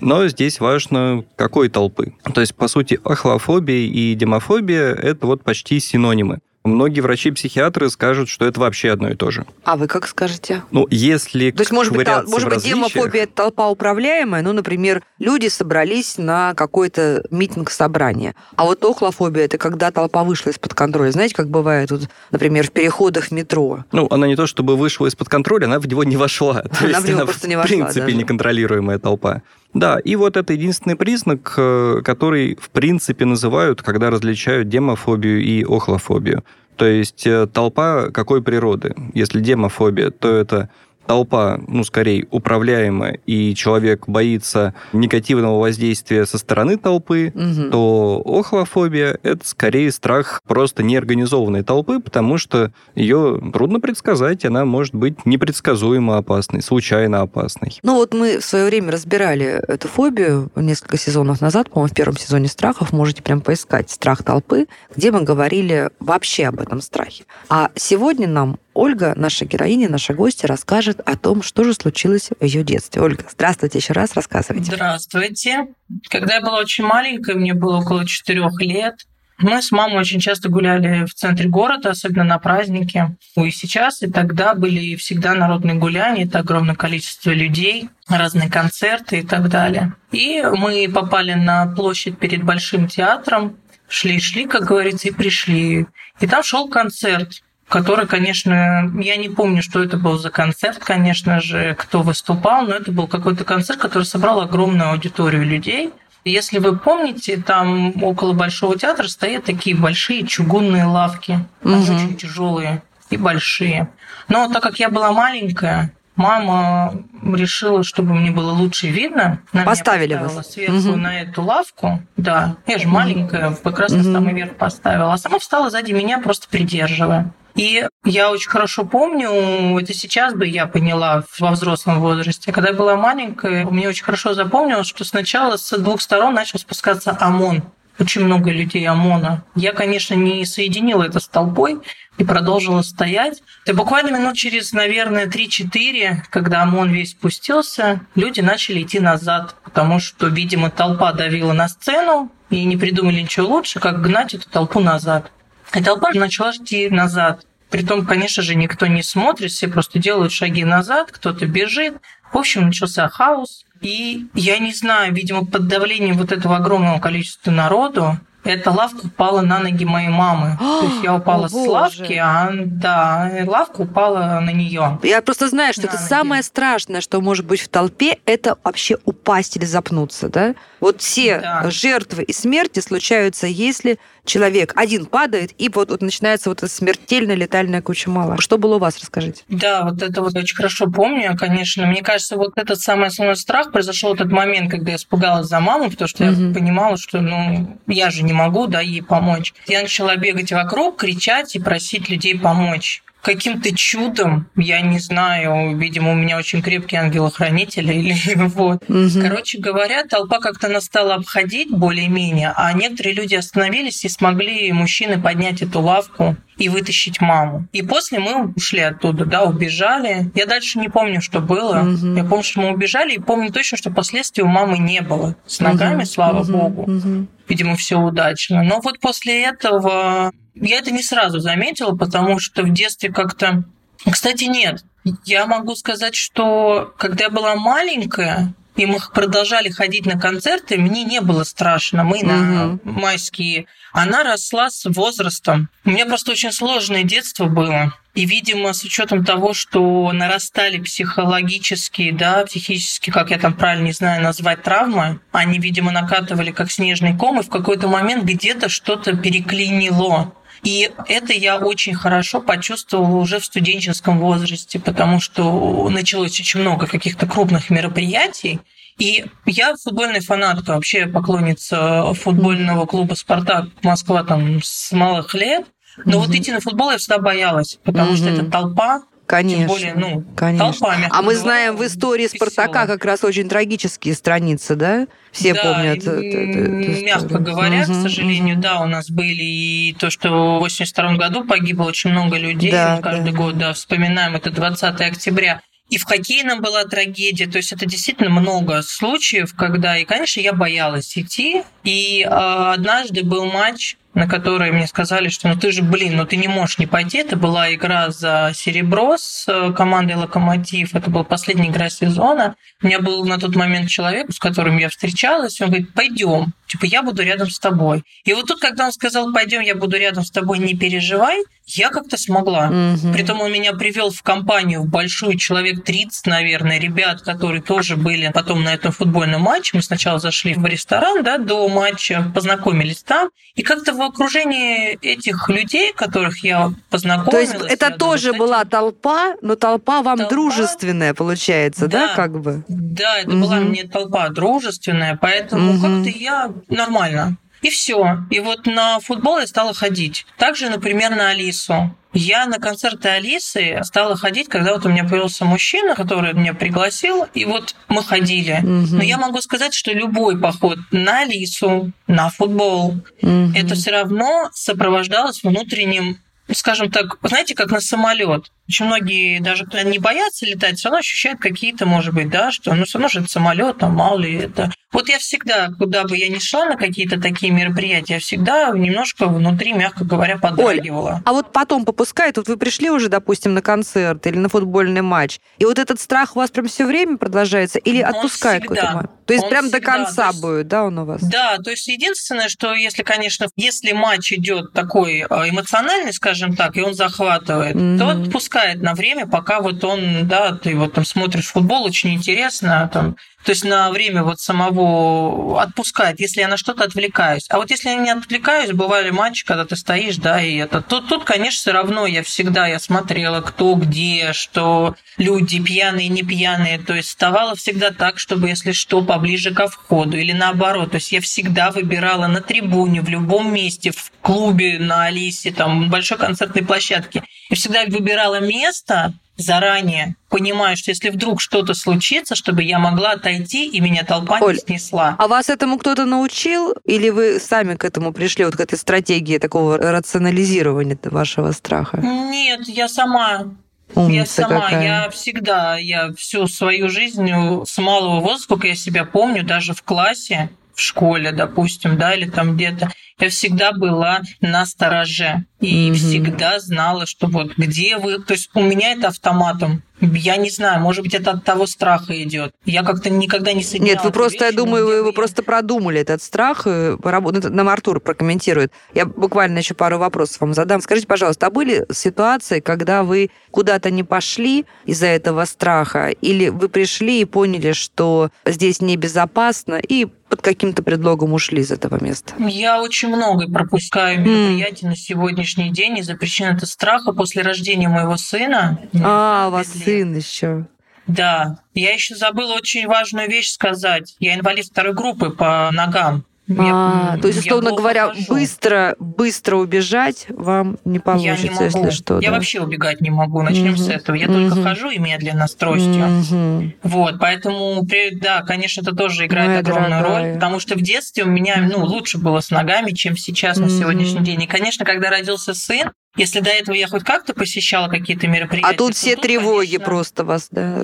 но 0.00 0.28
здесь 0.28 0.60
важно, 0.60 1.24
какой 1.36 1.68
толпы. 1.68 2.14
То 2.32 2.40
есть, 2.40 2.54
по 2.54 2.68
сути, 2.68 3.00
ахлофобия 3.02 3.90
и 3.90 4.14
демофобия– 4.14 4.92
это 4.94 5.26
вот 5.26 5.42
почти 5.42 5.80
синонимы. 5.80 6.38
Многие 6.68 7.00
врачи-психиатры 7.00 7.90
скажут, 7.90 8.28
что 8.28 8.46
это 8.46 8.60
вообще 8.60 8.90
одно 8.92 9.10
и 9.10 9.14
то 9.14 9.30
же. 9.30 9.46
А 9.64 9.76
вы 9.76 9.86
как 9.86 10.06
скажете? 10.06 10.62
Ну, 10.70 10.86
если 10.90 11.50
То 11.50 11.60
есть, 11.60 11.72
может 11.72 11.92
быть, 11.94 12.06
тол- 12.06 12.26
может 12.26 12.48
быть 12.48 12.64
демофобия– 12.64 13.22
это 13.24 13.32
толпа 13.34 13.68
управляемая, 13.68 14.42
ну, 14.42 14.52
например, 14.52 15.02
люди 15.18 15.48
собрались 15.48 16.18
на 16.18 16.54
какой-то 16.54 17.24
митинг-собрание. 17.30 18.34
А 18.56 18.64
вот 18.64 18.84
охлофобия– 18.84 19.44
это 19.46 19.58
когда 19.58 19.90
толпа 19.90 20.24
вышла 20.24 20.50
из-под 20.50 20.74
контроля. 20.74 21.10
Знаете, 21.10 21.34
как 21.34 21.48
бывает, 21.48 21.90
вот, 21.90 22.08
например, 22.30 22.66
в 22.66 22.70
переходах 22.70 23.30
метро? 23.30 23.84
Ну, 23.92 24.06
она 24.10 24.26
не 24.26 24.36
то 24.36 24.46
чтобы 24.46 24.76
вышла 24.76 25.06
из-под 25.06 25.28
контроля, 25.28 25.64
она 25.66 25.80
в 25.80 25.86
него 25.86 26.04
не 26.04 26.16
вошла. 26.16 26.62
То 26.62 26.84
она 26.84 26.88
есть 26.88 27.00
в 27.00 27.08
него 27.08 27.18
она, 27.18 27.26
просто 27.26 27.48
не 27.48 27.54
в 27.56 27.58
вошла 27.58 27.68
принципе, 27.68 28.00
даже. 28.00 28.16
неконтролируемая 28.16 28.98
толпа. 28.98 29.42
Да, 29.74 29.98
и 29.98 30.16
вот 30.16 30.36
это 30.36 30.54
единственный 30.54 30.96
признак, 30.96 31.54
э, 31.56 32.00
который, 32.02 32.56
в 32.60 32.70
принципе, 32.70 33.24
называют, 33.24 33.82
когда 33.82 34.10
различают 34.10 34.68
демофобию 34.68 35.42
и 35.42 35.62
охлофобию. 35.64 36.42
То 36.76 36.86
есть 36.86 37.26
э, 37.26 37.46
толпа 37.46 38.10
какой 38.10 38.42
природы? 38.42 38.94
Если 39.12 39.40
демофобия, 39.40 40.10
то 40.10 40.34
это 40.34 40.70
толпа, 41.08 41.58
ну, 41.66 41.82
скорее, 41.84 42.26
управляемая, 42.30 43.18
и 43.26 43.54
человек 43.54 44.06
боится 44.06 44.74
негативного 44.92 45.58
воздействия 45.58 46.26
со 46.26 46.36
стороны 46.38 46.76
толпы, 46.76 47.32
Мгм. 47.34 47.70
то 47.70 48.22
охлофобия– 48.24 49.18
это 49.22 49.48
скорее 49.48 49.90
страх 49.90 50.42
просто 50.46 50.82
неорганизованной 50.82 51.62
толпы, 51.64 51.98
потому 51.98 52.36
что 52.36 52.72
ее 52.94 53.40
трудно 53.54 53.80
предсказать, 53.80 54.44
она 54.44 54.66
может 54.66 54.94
быть 54.94 55.24
непредсказуемо 55.24 56.18
опасной, 56.18 56.60
случайно 56.62 57.22
опасной. 57.22 57.78
Ну 57.82 57.94
вот 57.94 58.12
мы 58.12 58.38
в 58.38 58.44
свое 58.44 58.66
время 58.66 58.92
разбирали 58.92 59.46
эту 59.66 59.88
фобию 59.88 60.50
несколько 60.56 60.98
сезонов 60.98 61.40
назад, 61.40 61.70
по-моему, 61.70 61.90
в 61.90 61.96
первом 61.96 62.18
сезоне 62.18 62.48
страхов, 62.48 62.92
можете 62.92 63.22
прям 63.22 63.40
поискать 63.40 63.90
«Страх 63.90 64.22
толпы», 64.22 64.66
где 64.94 65.10
мы 65.10 65.22
говорили 65.22 65.88
вообще 66.00 66.44
об 66.48 66.60
этом 66.60 66.82
страхе. 66.82 67.24
А 67.48 67.70
сегодня 67.76 68.28
нам 68.28 68.58
Ольга, 68.78 69.12
наша 69.16 69.44
героиня, 69.44 69.88
наша 69.88 70.14
гостья, 70.14 70.46
расскажет 70.46 71.00
о 71.00 71.16
том, 71.16 71.42
что 71.42 71.64
же 71.64 71.74
случилось 71.74 72.30
в 72.38 72.44
ее 72.44 72.62
детстве. 72.62 73.02
Ольга, 73.02 73.24
здравствуйте 73.28 73.78
еще 73.78 73.92
раз, 73.92 74.14
рассказывайте. 74.14 74.70
Здравствуйте. 74.70 75.66
Когда 76.08 76.36
я 76.36 76.40
была 76.40 76.60
очень 76.60 76.84
маленькой, 76.84 77.34
мне 77.34 77.54
было 77.54 77.78
около 77.78 78.06
четырех 78.06 78.52
лет, 78.60 78.94
мы 79.38 79.60
с 79.60 79.72
мамой 79.72 79.98
очень 79.98 80.20
часто 80.20 80.48
гуляли 80.48 81.06
в 81.06 81.14
центре 81.14 81.48
города, 81.48 81.90
особенно 81.90 82.22
на 82.22 82.38
праздники. 82.38 83.16
Ну 83.34 83.46
И 83.46 83.50
сейчас, 83.50 84.00
и 84.02 84.06
тогда 84.08 84.54
были 84.54 84.94
всегда 84.94 85.34
народные 85.34 85.74
гуляния, 85.74 86.24
это 86.24 86.38
огромное 86.38 86.76
количество 86.76 87.30
людей, 87.30 87.88
разные 88.08 88.48
концерты 88.48 89.18
и 89.18 89.22
так 89.22 89.48
далее. 89.48 89.94
И 90.12 90.40
мы 90.40 90.88
попали 90.88 91.34
на 91.34 91.66
площадь 91.66 92.16
перед 92.18 92.44
Большим 92.44 92.86
театром, 92.86 93.56
шли-шли, 93.88 94.46
как 94.46 94.66
говорится, 94.66 95.08
и 95.08 95.12
пришли. 95.12 95.86
И 96.20 96.26
там 96.28 96.44
шел 96.44 96.68
концерт 96.68 97.42
который, 97.68 98.06
конечно, 98.06 98.90
я 99.00 99.16
не 99.16 99.28
помню, 99.28 99.62
что 99.62 99.82
это 99.82 99.96
был 99.96 100.18
за 100.18 100.30
концерт, 100.30 100.78
конечно 100.78 101.40
же, 101.40 101.74
кто 101.78 102.02
выступал, 102.02 102.62
но 102.66 102.74
это 102.74 102.90
был 102.92 103.06
какой-то 103.06 103.44
концерт, 103.44 103.78
который 103.78 104.04
собрал 104.04 104.40
огромную 104.40 104.90
аудиторию 104.90 105.44
людей. 105.44 105.92
Если 106.24 106.58
вы 106.58 106.76
помните, 106.76 107.36
там 107.36 108.02
около 108.02 108.32
Большого 108.32 108.76
театра 108.76 109.06
стоят 109.08 109.44
такие 109.44 109.76
большие 109.76 110.26
чугунные 110.26 110.84
лавки, 110.84 111.46
Мгм. 111.62 111.80
очень 111.80 112.16
тяжелые 112.16 112.82
и 113.10 113.16
большие. 113.16 113.88
Но 114.28 114.48
так 114.52 114.62
как 114.62 114.78
я 114.78 114.90
была 114.90 115.12
маленькая, 115.12 115.92
мама 116.16 116.92
решила, 117.22 117.82
чтобы 117.84 118.14
мне 118.14 118.30
было 118.30 118.50
лучше 118.52 118.88
видно. 118.88 119.40
Она 119.52 119.64
Поставили 119.64 120.14
вас. 120.14 120.52
сверху 120.52 120.76
угу. 120.76 120.96
на 120.96 121.20
эту 121.22 121.42
лавку. 121.42 122.02
Да, 122.16 122.56
я 122.66 122.78
же 122.78 122.88
маленькая, 122.88 123.54
как 123.54 123.78
раз 123.78 123.92
угу. 123.92 124.02
самый 124.02 124.34
верх 124.34 124.54
поставила. 124.56 125.14
А 125.14 125.18
сама 125.18 125.38
встала 125.38 125.70
сзади 125.70 125.92
меня, 125.92 126.18
просто 126.18 126.48
придерживая. 126.48 127.32
И 127.58 127.84
я 128.04 128.30
очень 128.30 128.48
хорошо 128.48 128.84
помню, 128.84 129.76
это 129.80 129.92
сейчас 129.92 130.32
бы 130.32 130.46
я 130.46 130.68
поняла 130.68 131.24
во 131.40 131.50
взрослом 131.50 132.00
возрасте. 132.00 132.52
Когда 132.52 132.70
я 132.70 132.74
была 132.76 132.94
маленькая, 132.94 133.64
мне 133.64 133.88
очень 133.88 134.04
хорошо 134.04 134.32
запомнилось, 134.32 134.86
что 134.86 135.04
сначала 135.04 135.56
с 135.56 135.76
двух 135.76 136.00
сторон 136.00 136.34
начал 136.34 136.60
спускаться 136.60 137.16
ОМОН. 137.18 137.64
Очень 137.98 138.26
много 138.26 138.52
людей 138.52 138.86
ОМОНа. 138.86 139.44
Я, 139.56 139.72
конечно, 139.72 140.14
не 140.14 140.46
соединила 140.46 141.02
это 141.02 141.18
с 141.18 141.26
толпой 141.26 141.80
и 142.16 142.22
продолжила 142.22 142.82
стоять. 142.82 143.42
И 143.66 143.72
буквально 143.72 144.16
минут 144.16 144.36
через, 144.36 144.72
наверное, 144.72 145.26
3-4, 145.26 146.18
когда 146.30 146.62
ОМОН 146.62 146.92
весь 146.92 147.10
спустился, 147.10 148.02
люди 148.14 148.38
начали 148.38 148.82
идти 148.82 149.00
назад, 149.00 149.56
потому 149.64 149.98
что, 149.98 150.28
видимо, 150.28 150.70
толпа 150.70 151.12
давила 151.12 151.54
на 151.54 151.68
сцену, 151.68 152.30
и 152.50 152.64
не 152.64 152.76
придумали 152.76 153.20
ничего 153.20 153.48
лучше, 153.48 153.80
как 153.80 154.00
гнать 154.00 154.32
эту 154.34 154.48
толпу 154.48 154.78
назад. 154.78 155.32
И 155.74 155.82
толпа 155.82 156.10
начала 156.14 156.52
идти 156.52 156.88
назад. 156.88 157.44
Притом, 157.70 158.06
конечно 158.06 158.42
же, 158.42 158.54
никто 158.54 158.86
не 158.86 159.02
смотрит, 159.02 159.50
все 159.50 159.68
просто 159.68 159.98
делают 159.98 160.32
шаги 160.32 160.64
назад, 160.64 161.12
кто-то 161.12 161.46
бежит. 161.46 161.96
В 162.32 162.38
общем, 162.38 162.66
начался 162.66 163.08
хаос. 163.08 163.64
И 163.80 164.26
я 164.34 164.58
не 164.58 164.72
знаю, 164.72 165.14
видимо, 165.14 165.44
под 165.44 165.68
давлением 165.68 166.16
вот 166.16 166.32
этого 166.32 166.56
огромного 166.56 166.98
количества 166.98 167.50
народу 167.50 168.18
эта 168.50 168.70
лавка 168.70 169.06
упала 169.06 169.40
на 169.42 169.60
ноги 169.60 169.84
моей 169.84 170.08
мамы. 170.08 170.56
То 170.58 170.86
есть 170.86 171.02
я 171.02 171.14
упала 171.14 171.46
О, 171.46 171.48
с 171.48 171.54
лавки, 171.54 172.14
а 172.14 172.50
да, 172.52 173.30
лавка 173.46 173.82
упала 173.82 174.40
на 174.40 174.50
нее. 174.50 174.98
Я 175.02 175.22
просто 175.22 175.48
знаю, 175.48 175.72
что 175.72 175.82
на 175.82 175.86
это 175.86 175.96
ноги. 175.96 176.08
самое 176.08 176.42
страшное, 176.42 177.00
что 177.00 177.20
может 177.20 177.46
быть 177.46 177.60
в 177.60 177.68
толпе, 177.68 178.18
это 178.24 178.56
вообще 178.64 178.98
упасть 179.04 179.56
или 179.56 179.64
запнуться, 179.64 180.28
да? 180.28 180.54
Вот 180.80 181.00
все 181.00 181.40
да. 181.40 181.70
жертвы 181.70 182.22
и 182.22 182.32
смерти 182.32 182.80
случаются, 182.80 183.46
если 183.46 183.98
человек 184.28 184.72
один 184.76 185.06
падает, 185.06 185.52
и 185.58 185.68
вот, 185.68 185.90
вот 185.90 186.02
начинается 186.02 186.50
вот 186.50 186.58
эта 186.58 186.68
смертельная 186.68 187.34
летальная 187.34 187.82
куча 187.82 188.10
мала. 188.10 188.36
Что 188.38 188.58
было 188.58 188.76
у 188.76 188.78
вас, 188.78 188.98
расскажите? 188.98 189.42
Да, 189.48 189.84
вот 189.84 190.02
это 190.02 190.22
вот 190.22 190.36
очень 190.36 190.54
хорошо 190.54 190.86
помню, 190.86 191.36
конечно. 191.36 191.86
Мне 191.86 192.02
кажется, 192.02 192.36
вот 192.36 192.52
этот 192.56 192.80
самый 192.80 193.08
основной 193.08 193.36
страх 193.36 193.72
произошел 193.72 194.14
в 194.14 194.18
тот 194.18 194.30
момент, 194.30 194.70
когда 194.70 194.90
я 194.90 194.96
испугалась 194.96 195.48
за 195.48 195.60
маму, 195.60 195.90
потому 195.90 196.08
что 196.08 196.24
угу. 196.24 196.40
я 196.40 196.54
понимала, 196.54 196.96
что 196.96 197.20
ну 197.20 197.78
я 197.86 198.10
же 198.10 198.22
не 198.22 198.32
могу 198.38 198.66
да, 198.66 198.80
ей 198.80 199.02
помочь. 199.02 199.52
Я 199.66 199.82
начала 199.82 200.16
бегать 200.16 200.52
вокруг, 200.52 200.96
кричать 200.96 201.56
и 201.56 201.60
просить 201.60 202.08
людей 202.08 202.38
помочь 202.38 203.02
каким-то 203.22 203.74
чудом, 203.76 204.48
я 204.56 204.80
не 204.80 204.98
знаю, 204.98 205.76
видимо, 205.76 206.12
у 206.12 206.14
меня 206.14 206.38
очень 206.38 206.62
крепкий 206.62 206.96
ангел-хранитель 206.96 207.90
или 207.90 208.14
вот. 208.36 208.84
Угу. 208.88 209.20
Короче 209.20 209.58
говоря, 209.58 210.04
толпа 210.04 210.38
как-то 210.38 210.68
нас 210.68 210.84
стала 210.84 211.16
обходить 211.16 211.70
более-менее, 211.70 212.52
а 212.56 212.72
некоторые 212.72 213.14
люди 213.14 213.34
остановились 213.34 214.04
и 214.04 214.08
смогли 214.08 214.72
мужчины 214.72 215.20
поднять 215.20 215.62
эту 215.62 215.80
лавку 215.80 216.36
и 216.56 216.68
вытащить 216.68 217.20
маму. 217.20 217.66
И 217.72 217.82
после 217.82 218.18
мы 218.18 218.52
ушли 218.56 218.80
оттуда, 218.80 219.24
да, 219.24 219.44
убежали. 219.44 220.30
Я 220.34 220.46
дальше 220.46 220.78
не 220.78 220.88
помню, 220.88 221.20
что 221.20 221.40
было. 221.40 221.80
Угу. 221.80 222.16
Я 222.16 222.24
помню, 222.24 222.44
что 222.44 222.60
мы 222.60 222.72
убежали, 222.72 223.14
и 223.14 223.18
помню 223.18 223.52
точно, 223.52 223.76
что 223.76 223.90
последствий 223.90 224.42
у 224.42 224.48
мамы 224.48 224.78
не 224.78 225.02
было. 225.02 225.36
С 225.46 225.60
ногами, 225.60 225.98
угу. 225.98 226.06
слава 226.06 226.40
угу. 226.40 226.52
богу. 226.52 226.82
Угу. 226.82 227.26
Видимо, 227.48 227.76
все 227.76 227.98
удачно. 227.98 228.62
Но 228.62 228.80
вот 228.80 229.00
после 229.00 229.44
этого 229.44 230.32
я 230.54 230.78
это 230.78 230.90
не 230.90 231.02
сразу 231.02 231.40
заметила, 231.40 231.96
потому 231.96 232.38
что 232.38 232.62
в 232.62 232.72
детстве 232.72 233.10
как-то... 233.10 233.64
Кстати, 234.10 234.44
нет. 234.44 234.84
Я 235.24 235.46
могу 235.46 235.74
сказать, 235.74 236.14
что 236.14 236.92
когда 236.98 237.24
я 237.24 237.30
была 237.30 237.56
маленькая, 237.56 238.54
и 238.76 238.86
мы 238.86 238.98
продолжали 239.12 239.70
ходить 239.70 240.06
на 240.06 240.18
концерты, 240.18 240.78
мне 240.78 241.02
не 241.02 241.20
было 241.20 241.42
страшно. 241.44 242.04
Мы 242.04 242.18
угу. 242.18 242.26
на 242.26 242.78
майские. 242.84 243.66
Она 243.92 244.22
росла 244.22 244.70
с 244.70 244.84
возрастом. 244.88 245.68
У 245.84 245.90
меня 245.90 246.06
просто 246.06 246.32
очень 246.32 246.52
сложное 246.52 247.02
детство 247.02 247.46
было. 247.46 247.92
И, 248.18 248.24
видимо, 248.24 248.72
с 248.72 248.82
учетом 248.82 249.24
того, 249.24 249.54
что 249.54 250.10
нарастали 250.10 250.78
психологические, 250.78 252.12
да, 252.12 252.44
психические, 252.46 253.12
как 253.12 253.30
я 253.30 253.38
там 253.38 253.54
правильно 253.54 253.84
не 253.84 253.92
знаю 253.92 254.24
назвать, 254.24 254.64
травмы, 254.64 255.20
они, 255.30 255.60
видимо, 255.60 255.92
накатывали 255.92 256.50
как 256.50 256.72
снежный 256.72 257.16
ком, 257.16 257.38
и 257.38 257.44
в 257.44 257.48
какой-то 257.48 257.86
момент 257.86 258.24
где-то 258.24 258.68
что-то 258.68 259.16
переклинило. 259.16 260.34
И 260.64 260.90
это 261.06 261.32
я 261.32 261.58
очень 261.58 261.94
хорошо 261.94 262.40
почувствовала 262.40 263.18
уже 263.18 263.38
в 263.38 263.44
студенческом 263.44 264.18
возрасте, 264.18 264.80
потому 264.80 265.20
что 265.20 265.88
началось 265.88 266.40
очень 266.40 266.58
много 266.58 266.88
каких-то 266.88 267.28
крупных 267.28 267.70
мероприятий. 267.70 268.58
И 268.98 269.26
я 269.46 269.76
футбольная 269.76 270.22
фанатка, 270.22 270.74
вообще 270.74 271.06
поклонница 271.06 272.12
футбольного 272.14 272.84
клуба 272.86 273.14
«Спартак» 273.14 273.66
Москва 273.84 274.24
там 274.24 274.60
с 274.60 274.90
малых 274.90 275.34
лет. 275.34 275.66
Но 276.04 276.12
mm-hmm. 276.12 276.18
вот 276.18 276.34
идти 276.34 276.52
на 276.52 276.60
футбол 276.60 276.90
я 276.90 276.98
всегда 276.98 277.18
боялась, 277.18 277.78
потому 277.84 278.12
mm-hmm. 278.12 278.16
что 278.16 278.28
это 278.28 278.44
толпа, 278.50 279.02
Конечно. 279.28 279.58
Тем 279.58 279.66
более, 279.66 279.94
ну, 279.94 280.24
конечно. 280.34 280.72
толпа, 280.72 280.96
А 281.10 281.20
мы 281.20 281.36
знаем 281.36 281.76
в 281.76 281.84
истории 281.84 282.26
Спартака 282.28 282.86
как 282.86 283.04
раз 283.04 283.22
очень 283.24 283.46
трагические 283.46 284.14
страницы, 284.14 284.74
да? 284.74 285.06
Все 285.32 285.52
да, 285.52 285.62
помнят. 285.62 285.98
И, 285.98 286.08
это, 286.08 287.04
мягко 287.04 287.38
говоря, 287.38 287.82
угу, 287.82 287.92
к 287.92 288.02
сожалению, 288.02 288.54
угу. 288.54 288.62
да, 288.62 288.80
у 288.80 288.86
нас 288.86 289.10
были 289.10 289.42
и 289.42 289.96
то, 289.98 290.08
что 290.08 290.56
в 290.56 290.60
82 290.60 291.16
году 291.16 291.44
погибло 291.44 291.84
очень 291.84 292.10
много 292.10 292.38
людей. 292.38 292.70
Да, 292.70 293.00
каждый 293.02 293.32
да. 293.32 293.36
год, 293.36 293.58
да, 293.58 293.74
вспоминаем 293.74 294.34
это 294.34 294.50
20 294.50 294.98
октября. 295.02 295.60
И 295.90 295.98
в 295.98 296.04
хоккейном 296.04 296.62
была 296.62 296.84
трагедия. 296.84 297.46
То 297.46 297.58
есть 297.58 297.72
это 297.72 297.84
действительно 297.84 298.30
много 298.30 298.80
случаев, 298.80 299.54
когда, 299.54 299.98
и, 299.98 300.06
конечно, 300.06 300.40
я 300.40 300.54
боялась 300.54 301.16
идти. 301.18 301.64
И 301.84 302.22
э, 302.22 302.26
однажды 302.28 303.24
был 303.24 303.44
матч 303.44 303.96
на 304.18 304.26
которой 304.26 304.72
мне 304.72 304.88
сказали, 304.88 305.28
что 305.28 305.46
ну 305.46 305.54
ты 305.54 305.70
же, 305.70 305.82
блин, 305.82 306.16
ну 306.16 306.26
ты 306.26 306.36
не 306.36 306.48
можешь 306.48 306.78
не 306.78 306.86
пойти. 306.86 307.18
Это 307.18 307.36
была 307.36 307.72
игра 307.72 308.10
за 308.10 308.50
серебро 308.52 309.16
с 309.16 309.44
э, 309.46 309.72
командой 309.72 310.14
«Локомотив». 310.16 310.96
Это 310.96 311.08
была 311.08 311.22
последняя 311.22 311.68
игра 311.68 311.88
сезона. 311.88 312.56
У 312.82 312.86
меня 312.88 312.98
был 312.98 313.24
на 313.24 313.38
тот 313.38 313.54
момент 313.54 313.88
человек, 313.88 314.32
с 314.32 314.40
которым 314.40 314.76
я 314.78 314.88
встречалась, 314.88 315.60
он 315.60 315.68
говорит, 315.68 315.94
пойдем, 315.94 316.52
типа, 316.66 316.84
я 316.84 317.02
буду 317.02 317.22
рядом 317.22 317.48
с 317.48 317.60
тобой. 317.60 318.02
И 318.24 318.32
вот 318.32 318.46
тут, 318.46 318.60
когда 318.60 318.86
он 318.86 318.92
сказал, 318.92 319.32
пойдем, 319.32 319.60
я 319.60 319.76
буду 319.76 319.96
рядом 319.96 320.24
с 320.24 320.30
тобой, 320.30 320.58
не 320.58 320.74
переживай, 320.74 321.44
я 321.66 321.90
как-то 321.90 322.16
смогла. 322.16 322.68
Угу. 322.68 323.12
Притом 323.12 323.40
он 323.40 323.52
меня 323.52 323.72
привел 323.72 324.10
в 324.10 324.22
компанию, 324.22 324.82
в 324.82 324.88
большую, 324.88 325.36
человек 325.36 325.84
30, 325.84 326.26
наверное, 326.26 326.78
ребят, 326.78 327.22
которые 327.22 327.62
тоже 327.62 327.96
были 327.96 328.30
потом 328.32 328.62
на 328.62 328.72
этом 328.72 328.92
футбольном 328.92 329.42
матче. 329.42 329.72
Мы 329.74 329.82
сначала 329.82 330.18
зашли 330.18 330.54
в 330.54 330.64
ресторан, 330.64 331.22
да, 331.22 331.38
до 331.38 331.68
матча, 331.68 332.30
познакомились 332.34 333.02
там. 333.02 333.30
И 333.54 333.62
как-то 333.62 333.92
в 333.92 334.00
окружении 334.08 334.98
этих 335.02 335.48
людей, 335.48 335.92
которых 335.92 336.44
я 336.44 336.72
познакомилась... 336.90 337.50
То 337.50 337.58
есть 337.58 337.72
это 337.72 337.96
тоже 337.96 338.32
думаю, 338.32 338.38
была 338.38 338.64
толпа, 338.64 339.34
но 339.42 339.56
толпа 339.56 340.02
вам 340.02 340.18
толпа... 340.18 340.34
дружественная, 340.34 341.14
получается, 341.14 341.88
да, 341.88 342.08
да, 342.08 342.14
как 342.14 342.40
бы? 342.40 342.64
Да, 342.68 343.18
это 343.18 343.30
угу. 343.30 343.40
была 343.40 343.56
мне 343.56 343.84
толпа 343.84 344.28
дружественная, 344.28 345.18
поэтому 345.20 345.74
угу. 345.74 345.80
как-то 345.80 346.18
я 346.18 346.52
нормально. 346.68 347.36
И 347.62 347.70
все. 347.70 348.18
И 348.30 348.40
вот 348.40 348.66
на 348.66 349.00
футбол 349.00 349.38
я 349.38 349.46
стала 349.46 349.74
ходить. 349.74 350.26
Также, 350.36 350.68
например, 350.68 351.10
на 351.10 351.30
Алису. 351.30 351.94
Я 352.14 352.46
на 352.46 352.58
концерты 352.58 353.08
Алисы 353.08 353.80
стала 353.84 354.16
ходить, 354.16 354.48
когда 354.48 354.72
вот 354.72 354.86
у 354.86 354.88
меня 354.88 355.04
появился 355.04 355.44
мужчина, 355.44 355.94
который 355.94 356.32
меня 356.32 356.54
пригласил, 356.54 357.26
и 357.34 357.44
вот 357.44 357.74
мы 357.88 358.02
ходили. 358.02 358.60
Угу. 358.62 358.96
Но 358.96 359.02
я 359.02 359.18
могу 359.18 359.40
сказать, 359.42 359.74
что 359.74 359.92
любой 359.92 360.40
поход 360.40 360.78
на 360.90 361.20
Алису, 361.20 361.92
на 362.06 362.30
футбол, 362.30 362.96
угу. 363.22 363.52
это 363.54 363.74
все 363.74 363.90
равно 363.90 364.48
сопровождалось 364.52 365.42
внутренним 365.42 366.18
скажем 366.54 366.90
так, 366.90 367.18
знаете, 367.22 367.54
как 367.54 367.70
на 367.70 367.80
самолет. 367.80 368.50
Очень 368.68 368.86
многие, 368.86 369.40
даже 369.40 369.66
не 369.84 369.98
боятся 369.98 370.46
летать, 370.46 370.78
все 370.78 370.88
равно 370.88 371.00
ощущают 371.00 371.40
какие-то, 371.40 371.86
может 371.86 372.14
быть, 372.14 372.30
да, 372.30 372.50
что 372.50 372.74
ну 372.74 372.84
все 372.84 372.98
равно 372.98 373.08
же 373.08 373.20
это 373.20 373.28
самолет, 373.28 373.78
там 373.78 373.94
мало 373.94 374.18
ли 374.18 374.34
это. 374.34 374.70
Вот 374.90 375.08
я 375.08 375.18
всегда, 375.18 375.68
куда 375.78 376.04
бы 376.04 376.16
я 376.16 376.28
ни 376.28 376.38
шла 376.38 376.64
на 376.64 376.76
какие-то 376.76 377.20
такие 377.20 377.52
мероприятия, 377.52 378.14
я 378.14 378.20
всегда 378.20 378.70
немножко 378.70 379.26
внутри, 379.26 379.72
мягко 379.74 380.04
говоря, 380.04 380.38
подрагивала. 380.38 381.16
Оль, 381.16 381.22
а 381.26 381.32
вот 381.32 381.52
потом 381.52 381.84
попускает, 381.84 382.38
вот 382.38 382.48
вы 382.48 382.56
пришли 382.56 382.88
уже, 382.90 383.08
допустим, 383.08 383.52
на 383.52 383.60
концерт 383.60 384.26
или 384.26 384.36
на 384.36 384.48
футбольный 384.48 385.02
матч, 385.02 385.40
и 385.58 385.66
вот 385.66 385.78
этот 385.78 386.00
страх 386.00 386.36
у 386.36 386.38
вас 386.38 386.50
прям 386.50 386.68
все 386.68 386.86
время 386.86 387.18
продолжается 387.18 387.78
или 387.78 388.02
он 388.02 388.08
отпускает 388.08 388.62
какой-то? 388.62 389.10
То 389.26 389.34
есть 389.34 389.44
он 389.44 389.50
прям 389.50 389.64
всегда, 389.64 389.78
до 389.78 389.84
конца 389.84 390.26
есть, 390.28 390.40
будет, 390.40 390.68
да, 390.68 390.84
он 390.84 390.98
у 390.98 391.04
вас? 391.04 391.20
Да, 391.20 391.58
то 391.58 391.70
есть 391.70 391.86
единственное, 391.86 392.48
что 392.48 392.72
если, 392.72 393.02
конечно, 393.02 393.46
если 393.56 393.92
матч 393.92 394.32
идет 394.32 394.72
такой 394.72 395.26
а, 395.28 395.46
эмоциональный, 395.46 396.14
скажем 396.14 396.56
так, 396.56 396.78
и 396.78 396.80
он 396.80 396.94
захватывает, 396.94 397.76
mm-hmm. 397.76 397.98
то 397.98 398.08
отпускает 398.08 398.80
на 398.80 398.94
время, 398.94 399.26
пока 399.26 399.60
вот 399.60 399.84
он, 399.84 400.26
да, 400.26 400.52
ты 400.52 400.74
вот 400.74 400.94
там 400.94 401.04
смотришь 401.04 401.48
футбол, 401.48 401.84
очень 401.84 402.14
интересно, 402.14 402.88
там, 402.90 403.16
то 403.44 403.50
есть 403.50 403.64
на 403.64 403.90
время 403.90 404.24
вот 404.24 404.40
самого 404.40 405.62
отпускает, 405.62 406.20
если 406.20 406.40
я 406.40 406.48
на 406.48 406.56
что-то 406.56 406.84
отвлекаюсь. 406.84 407.46
А 407.48 407.58
вот 407.58 407.70
если 407.70 407.88
я 407.88 407.94
не 407.96 408.10
отвлекаюсь, 408.10 408.72
бывали 408.72 409.10
матчи, 409.10 409.44
когда 409.44 409.64
ты 409.64 409.76
стоишь, 409.76 410.16
да, 410.16 410.42
и 410.42 410.56
это, 410.56 410.80
то 410.82 411.00
тут, 411.00 411.24
конечно, 411.24 411.58
все 411.58 411.72
равно 411.72 412.06
я 412.06 412.22
всегда, 412.22 412.66
я 412.66 412.78
смотрела, 412.78 413.40
кто 413.40 413.74
где, 413.74 414.32
что 414.32 414.96
люди 415.16 415.62
пьяные, 415.62 416.08
не 416.08 416.22
пьяные, 416.22 416.78
то 416.78 416.94
есть 416.94 417.08
вставала 417.08 417.54
всегда 417.54 417.90
так, 417.90 418.18
чтобы, 418.18 418.48
если 418.48 418.72
что, 418.72 419.02
поближе 419.02 419.54
ко 419.54 419.68
входу, 419.68 420.16
или 420.16 420.32
наоборот, 420.32 420.90
то 420.90 420.96
есть 420.96 421.12
я 421.12 421.20
всегда 421.20 421.70
выбирала 421.70 422.26
на 422.26 422.40
трибуне, 422.40 423.00
в 423.00 423.08
любом 423.08 423.52
месте, 423.52 423.92
в 423.92 424.12
клубе, 424.20 424.78
на 424.78 425.04
Алисе, 425.04 425.52
там, 425.52 425.90
большой 425.90 426.18
концертной 426.18 426.64
площадке, 426.64 427.22
я 427.50 427.56
всегда 427.56 427.84
выбирала 427.86 428.40
место, 428.40 429.14
заранее, 429.38 430.16
понимаю, 430.28 430.76
что 430.76 430.90
если 430.90 431.10
вдруг 431.10 431.40
что-то 431.40 431.72
случится, 431.72 432.34
чтобы 432.34 432.62
я 432.62 432.78
могла 432.78 433.12
отойти, 433.12 433.66
и 433.66 433.80
меня 433.80 434.04
толпа 434.04 434.38
Оль, 434.40 434.54
не 434.54 434.60
снесла. 434.60 435.16
А 435.18 435.28
вас 435.28 435.48
этому 435.48 435.78
кто-то 435.78 436.04
научил? 436.04 436.74
Или 436.84 437.08
вы 437.08 437.40
сами 437.40 437.76
к 437.76 437.84
этому 437.84 438.12
пришли, 438.12 438.44
вот 438.44 438.56
к 438.56 438.60
этой 438.60 438.76
стратегии 438.78 439.38
такого 439.38 439.78
рационализирования 439.78 440.98
вашего 441.04 441.52
страха? 441.52 441.98
Нет, 442.02 442.68
я 442.68 442.88
сама 442.88 443.54
Умница 443.94 444.42
я 444.42 444.48
сама, 444.48 444.60
какая. 444.60 444.82
я 444.82 445.10
всегда, 445.10 445.78
я 445.78 446.12
всю 446.12 446.46
свою 446.46 446.88
жизнь 446.90 447.30
с 447.64 447.78
малого 447.78 448.20
возраста, 448.20 448.44
сколько 448.44 448.66
я 448.66 448.74
себя 448.74 449.04
помню, 449.04 449.44
даже 449.44 449.72
в 449.72 449.82
классе, 449.82 450.50
в 450.78 450.80
школе, 450.80 451.32
допустим, 451.32 451.98
да, 451.98 452.14
или 452.14 452.30
там 452.30 452.54
где-то, 452.54 452.92
я 453.18 453.30
всегда 453.30 453.72
была 453.72 454.20
на 454.40 454.64
стороже 454.64 455.44
и 455.60 455.90
mm-hmm. 455.90 455.94
всегда 455.94 456.60
знала, 456.60 457.04
что 457.04 457.26
вот 457.26 457.56
где 457.56 457.98
вы, 457.98 458.20
то 458.20 458.34
есть 458.34 458.50
у 458.54 458.62
меня 458.62 458.92
это 458.92 459.08
автоматом. 459.08 459.82
Я 460.00 460.36
не 460.36 460.50
знаю, 460.50 460.80
может 460.80 461.02
быть, 461.02 461.14
это 461.14 461.32
от 461.32 461.42
того 461.42 461.66
страха 461.66 462.22
идет. 462.22 462.52
Я 462.64 462.84
как-то 462.84 463.10
никогда 463.10 463.52
не 463.52 463.64
соединяла. 463.64 463.96
Нет, 463.96 464.04
вы 464.04 464.12
просто, 464.12 464.44
вещи, 464.44 464.52
я 464.52 464.56
думаю, 464.56 464.86
вы, 464.86 465.02
вы 465.02 465.12
просто 465.12 465.42
продумали 465.42 466.00
этот 466.00 466.22
страх. 466.22 466.62
Э, 466.66 466.96
ну, 467.02 467.32
нам 467.50 467.68
Артур 467.68 467.98
прокомментирует. 467.98 468.72
Я 468.94 469.06
буквально 469.06 469.58
еще 469.58 469.74
пару 469.74 469.98
вопросов 469.98 470.40
вам 470.40 470.54
задам. 470.54 470.80
Скажите, 470.80 471.08
пожалуйста, 471.08 471.48
а 471.48 471.50
были 471.50 471.84
ситуации, 471.92 472.60
когда 472.60 473.02
вы 473.02 473.30
куда-то 473.50 473.90
не 473.90 474.04
пошли 474.04 474.66
из-за 474.84 475.06
этого 475.06 475.44
страха, 475.46 476.10
или 476.10 476.48
вы 476.48 476.68
пришли 476.68 477.22
и 477.22 477.24
поняли, 477.24 477.72
что 477.72 478.30
здесь 478.46 478.80
небезопасно, 478.80 479.80
и 479.82 480.06
под 480.28 480.42
каким-то 480.42 480.82
предлогом 480.82 481.32
ушли 481.32 481.62
из 481.62 481.70
этого 481.70 482.02
места? 482.02 482.34
Я 482.38 482.82
очень 482.82 483.08
много 483.08 483.50
пропускаю 483.50 484.20
мероприятий 484.20 484.86
mm. 484.86 484.90
на 484.90 484.96
сегодняшний 484.96 485.70
день 485.70 485.98
из-за 485.98 486.14
причин 486.14 486.48
это 486.48 486.66
страха 486.66 487.12
после 487.12 487.42
рождения 487.42 487.88
моего 487.88 488.16
сына. 488.16 488.78
А, 489.02 489.48
у 489.48 489.50
вас 489.52 489.74
лет. 489.74 489.84
сын 489.84 490.16
еще. 490.16 490.66
Да. 491.06 491.58
Я 491.74 491.94
еще 491.94 492.14
забыла 492.14 492.54
очень 492.54 492.86
важную 492.86 493.28
вещь 493.28 493.50
сказать. 493.50 494.14
Я 494.20 494.34
инвалид 494.34 494.66
второй 494.66 494.92
группы 494.92 495.30
по 495.30 495.70
ногам. 495.72 496.24
А, 496.56 497.12
я, 497.14 497.20
то 497.20 497.28
есть, 497.28 497.40
условно 497.40 497.72
говоря, 497.72 498.08
хожу. 498.08 498.24
быстро, 498.28 498.96
быстро 498.98 499.56
убежать 499.56 500.26
вам 500.30 500.78
не 500.84 500.98
получится, 500.98 501.46
я 501.46 501.48
не 501.48 501.54
могу. 501.54 501.64
если 501.64 501.90
что. 501.90 502.20
Я 502.20 502.30
да? 502.30 502.36
вообще 502.36 502.60
убегать 502.60 503.00
не 503.00 503.10
могу. 503.10 503.42
Начнем 503.42 503.72
угу. 503.72 503.78
с 503.78 503.88
этого. 503.88 504.16
Я 504.16 504.28
угу. 504.28 504.34
только 504.34 504.62
хожу 504.62 504.90
и 504.90 504.98
медленно 504.98 505.46
с 505.46 505.54
тростью. 505.54 506.06
Угу. 506.06 506.72
Вот, 506.84 507.18
поэтому, 507.20 507.86
да, 508.20 508.42
конечно, 508.42 508.80
это 508.80 508.94
тоже 508.94 509.26
играет 509.26 509.48
Моя 509.48 509.60
огромную 509.60 510.02
дорогая. 510.02 510.24
роль, 510.24 510.34
потому 510.34 510.60
что 510.60 510.74
в 510.74 510.80
детстве 510.80 511.24
у 511.24 511.28
меня, 511.28 511.56
ну, 511.70 511.84
лучше 511.84 512.18
было 512.18 512.40
с 512.40 512.50
ногами, 512.50 512.92
чем 512.92 513.16
сейчас 513.16 513.58
на 513.58 513.68
сегодняшний 513.68 514.24
день. 514.24 514.42
И, 514.42 514.46
конечно, 514.46 514.84
когда 514.84 515.10
родился 515.10 515.52
сын, 515.52 515.92
если 516.16 516.40
до 516.40 516.50
этого 516.50 516.74
я 516.74 516.88
хоть 516.88 517.04
как-то 517.04 517.34
посещала 517.34 517.88
какие-то 517.88 518.26
мероприятия. 518.26 518.74
А 518.74 518.76
тут 518.76 518.94
все 518.94 519.14
тут, 519.14 519.24
тревоги 519.24 519.66
конечно, 519.66 519.84
просто 519.84 520.24
вас, 520.24 520.48
да? 520.50 520.82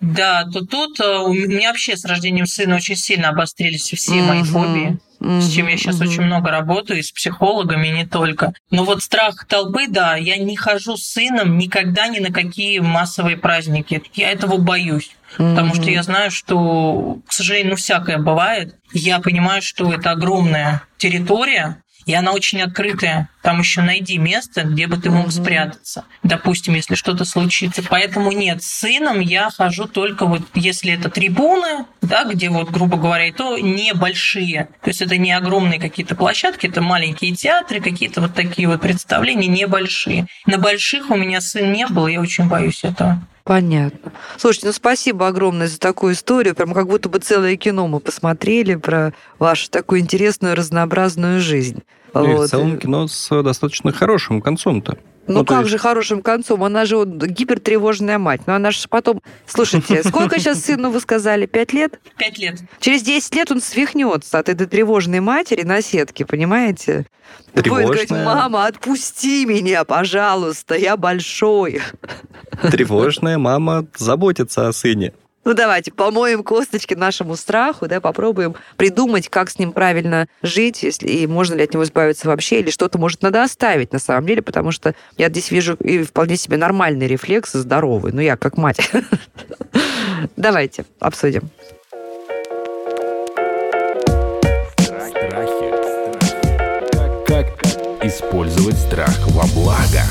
Да, 0.00 0.44
то 0.52 0.64
тут 0.64 0.98
э, 1.00 1.18
у 1.18 1.32
меня 1.32 1.68
вообще 1.68 1.96
с 1.96 2.04
рождением 2.04 2.46
сына 2.46 2.76
очень 2.76 2.96
сильно 2.96 3.28
обострились 3.28 3.92
все 3.92 4.14
угу. 4.14 4.22
мои 4.22 4.42
фобии 4.42 4.98
с 5.22 5.52
чем 5.52 5.68
я 5.68 5.76
сейчас 5.76 6.00
mm 6.00 6.02
очень 6.02 6.22
много 6.22 6.50
работаю, 6.50 6.98
и 6.98 7.02
с 7.02 7.12
психологами, 7.12 7.88
и 7.88 7.92
не 7.92 8.06
только. 8.06 8.54
Но 8.70 8.84
вот 8.84 9.02
страх 9.02 9.44
толпы, 9.46 9.86
да, 9.88 10.16
я 10.16 10.36
не 10.36 10.56
хожу 10.56 10.96
с 10.96 11.12
сыном 11.12 11.58
никогда 11.58 12.08
ни 12.08 12.18
на 12.18 12.32
какие 12.32 12.80
массовые 12.80 13.36
праздники. 13.36 14.02
Я 14.14 14.32
этого 14.32 14.58
боюсь. 14.58 15.14
Потому 15.36 15.74
что 15.74 15.90
я 15.90 16.02
знаю, 16.02 16.30
что, 16.30 17.18
к 17.26 17.32
сожалению, 17.32 17.70
ну, 17.70 17.76
всякое 17.76 18.18
бывает. 18.18 18.76
Я 18.92 19.20
понимаю, 19.20 19.62
что 19.62 19.92
это 19.92 20.10
огромная 20.10 20.82
территория, 20.98 21.81
и 22.06 22.14
она 22.14 22.32
очень 22.32 22.60
открытая. 22.62 23.28
Там 23.42 23.58
еще 23.58 23.82
найди 23.82 24.18
место, 24.18 24.62
где 24.62 24.86
бы 24.86 24.96
ты 24.96 25.10
мог 25.10 25.26
mm-hmm. 25.26 25.42
спрятаться. 25.42 26.04
Допустим, 26.22 26.74
если 26.74 26.94
что-то 26.94 27.24
случится. 27.24 27.82
Поэтому 27.88 28.30
нет, 28.32 28.62
с 28.62 28.66
сыном 28.66 29.20
я 29.20 29.50
хожу 29.50 29.86
только 29.86 30.26
вот, 30.26 30.42
если 30.54 30.92
это 30.92 31.10
трибуны, 31.10 31.86
да, 32.00 32.24
где 32.24 32.50
вот, 32.50 32.70
грубо 32.70 32.96
говоря, 32.96 33.26
и 33.26 33.32
то 33.32 33.58
небольшие. 33.58 34.68
То 34.82 34.88
есть 34.88 35.02
это 35.02 35.16
не 35.16 35.32
огромные 35.32 35.80
какие-то 35.80 36.14
площадки, 36.14 36.66
это 36.66 36.80
маленькие 36.80 37.34
театры, 37.34 37.80
какие-то 37.80 38.20
вот 38.20 38.34
такие 38.34 38.68
вот 38.68 38.80
представления 38.80 39.48
небольшие. 39.48 40.26
На 40.46 40.58
больших 40.58 41.10
у 41.10 41.16
меня 41.16 41.40
сын 41.40 41.72
не 41.72 41.86
был, 41.86 42.06
я 42.06 42.20
очень 42.20 42.48
боюсь 42.48 42.84
этого. 42.84 43.20
Понятно. 43.44 44.12
Слушайте, 44.36 44.68
ну 44.68 44.72
спасибо 44.72 45.26
огромное 45.26 45.66
за 45.66 45.78
такую 45.78 46.14
историю. 46.14 46.54
Прям 46.54 46.74
как 46.74 46.86
будто 46.86 47.08
бы 47.08 47.18
целое 47.18 47.56
кино 47.56 47.88
мы 47.88 48.00
посмотрели 48.00 48.76
про 48.76 49.12
вашу 49.38 49.68
такую 49.70 50.00
интересную 50.00 50.54
разнообразную 50.54 51.40
жизнь. 51.40 51.82
Ну, 52.14 52.36
вот. 52.36 52.48
в 52.48 52.50
целом 52.50 52.78
кино 52.78 53.08
с 53.08 53.42
достаточно 53.42 53.92
хорошим 53.92 54.40
концом-то. 54.40 54.98
Ну, 55.26 55.34
ну 55.34 55.44
как 55.44 55.60
есть... 55.60 55.70
же 55.70 55.78
хорошим 55.78 56.20
концом? 56.20 56.64
Она 56.64 56.84
же 56.84 56.96
вот 56.96 57.08
гипертревожная 57.08 58.18
мать. 58.18 58.42
Но 58.46 58.54
она 58.54 58.70
же 58.70 58.88
потом... 58.88 59.22
Слушайте, 59.46 60.02
сколько 60.06 60.38
сейчас 60.38 60.64
сыну 60.64 60.90
вы 60.90 61.00
сказали? 61.00 61.46
Пять 61.46 61.72
лет? 61.72 62.00
Пять 62.16 62.38
лет. 62.38 62.58
Через 62.80 63.02
десять 63.02 63.34
лет 63.34 63.50
он 63.50 63.60
свихнется 63.60 64.38
от 64.38 64.48
этой 64.48 64.66
тревожной 64.66 65.20
матери 65.20 65.62
на 65.62 65.80
сетке, 65.80 66.26
понимаете? 66.26 67.06
Тревожная. 67.54 67.86
Будет 67.86 68.08
говорить, 68.08 68.10
мама, 68.26 68.66
отпусти 68.66 69.46
меня, 69.46 69.84
пожалуйста, 69.84 70.74
я 70.74 70.96
большой. 70.96 71.80
Тревожная 72.70 73.38
мама 73.38 73.86
заботится 73.96 74.68
о 74.68 74.72
сыне. 74.72 75.12
Ну 75.44 75.54
давайте 75.54 75.90
помоем 75.90 76.44
косточки 76.44 76.94
нашему 76.94 77.34
страху, 77.34 77.88
да, 77.88 78.00
попробуем 78.00 78.54
придумать, 78.76 79.28
как 79.28 79.50
с 79.50 79.58
ним 79.58 79.72
правильно 79.72 80.28
жить, 80.42 80.84
если, 80.84 81.08
и 81.08 81.26
можно 81.26 81.54
ли 81.54 81.64
от 81.64 81.72
него 81.72 81.82
избавиться 81.82 82.28
вообще, 82.28 82.60
или 82.60 82.70
что-то, 82.70 82.98
может, 82.98 83.22
надо 83.22 83.42
оставить 83.42 83.92
на 83.92 83.98
самом 83.98 84.26
деле, 84.26 84.40
потому 84.40 84.70
что 84.70 84.94
я 85.16 85.28
здесь 85.28 85.50
вижу 85.50 85.74
и 85.74 86.04
вполне 86.04 86.36
себе 86.36 86.56
нормальный 86.58 87.08
рефлекс, 87.08 87.52
здоровый, 87.52 88.12
ну 88.12 88.20
я 88.20 88.36
как 88.36 88.56
мать. 88.56 88.88
Давайте 90.36 90.84
обсудим. 91.00 91.50
Как 97.26 97.48
использовать 98.04 98.78
страх 98.78 99.18
во 99.28 99.44
благо? 99.54 100.02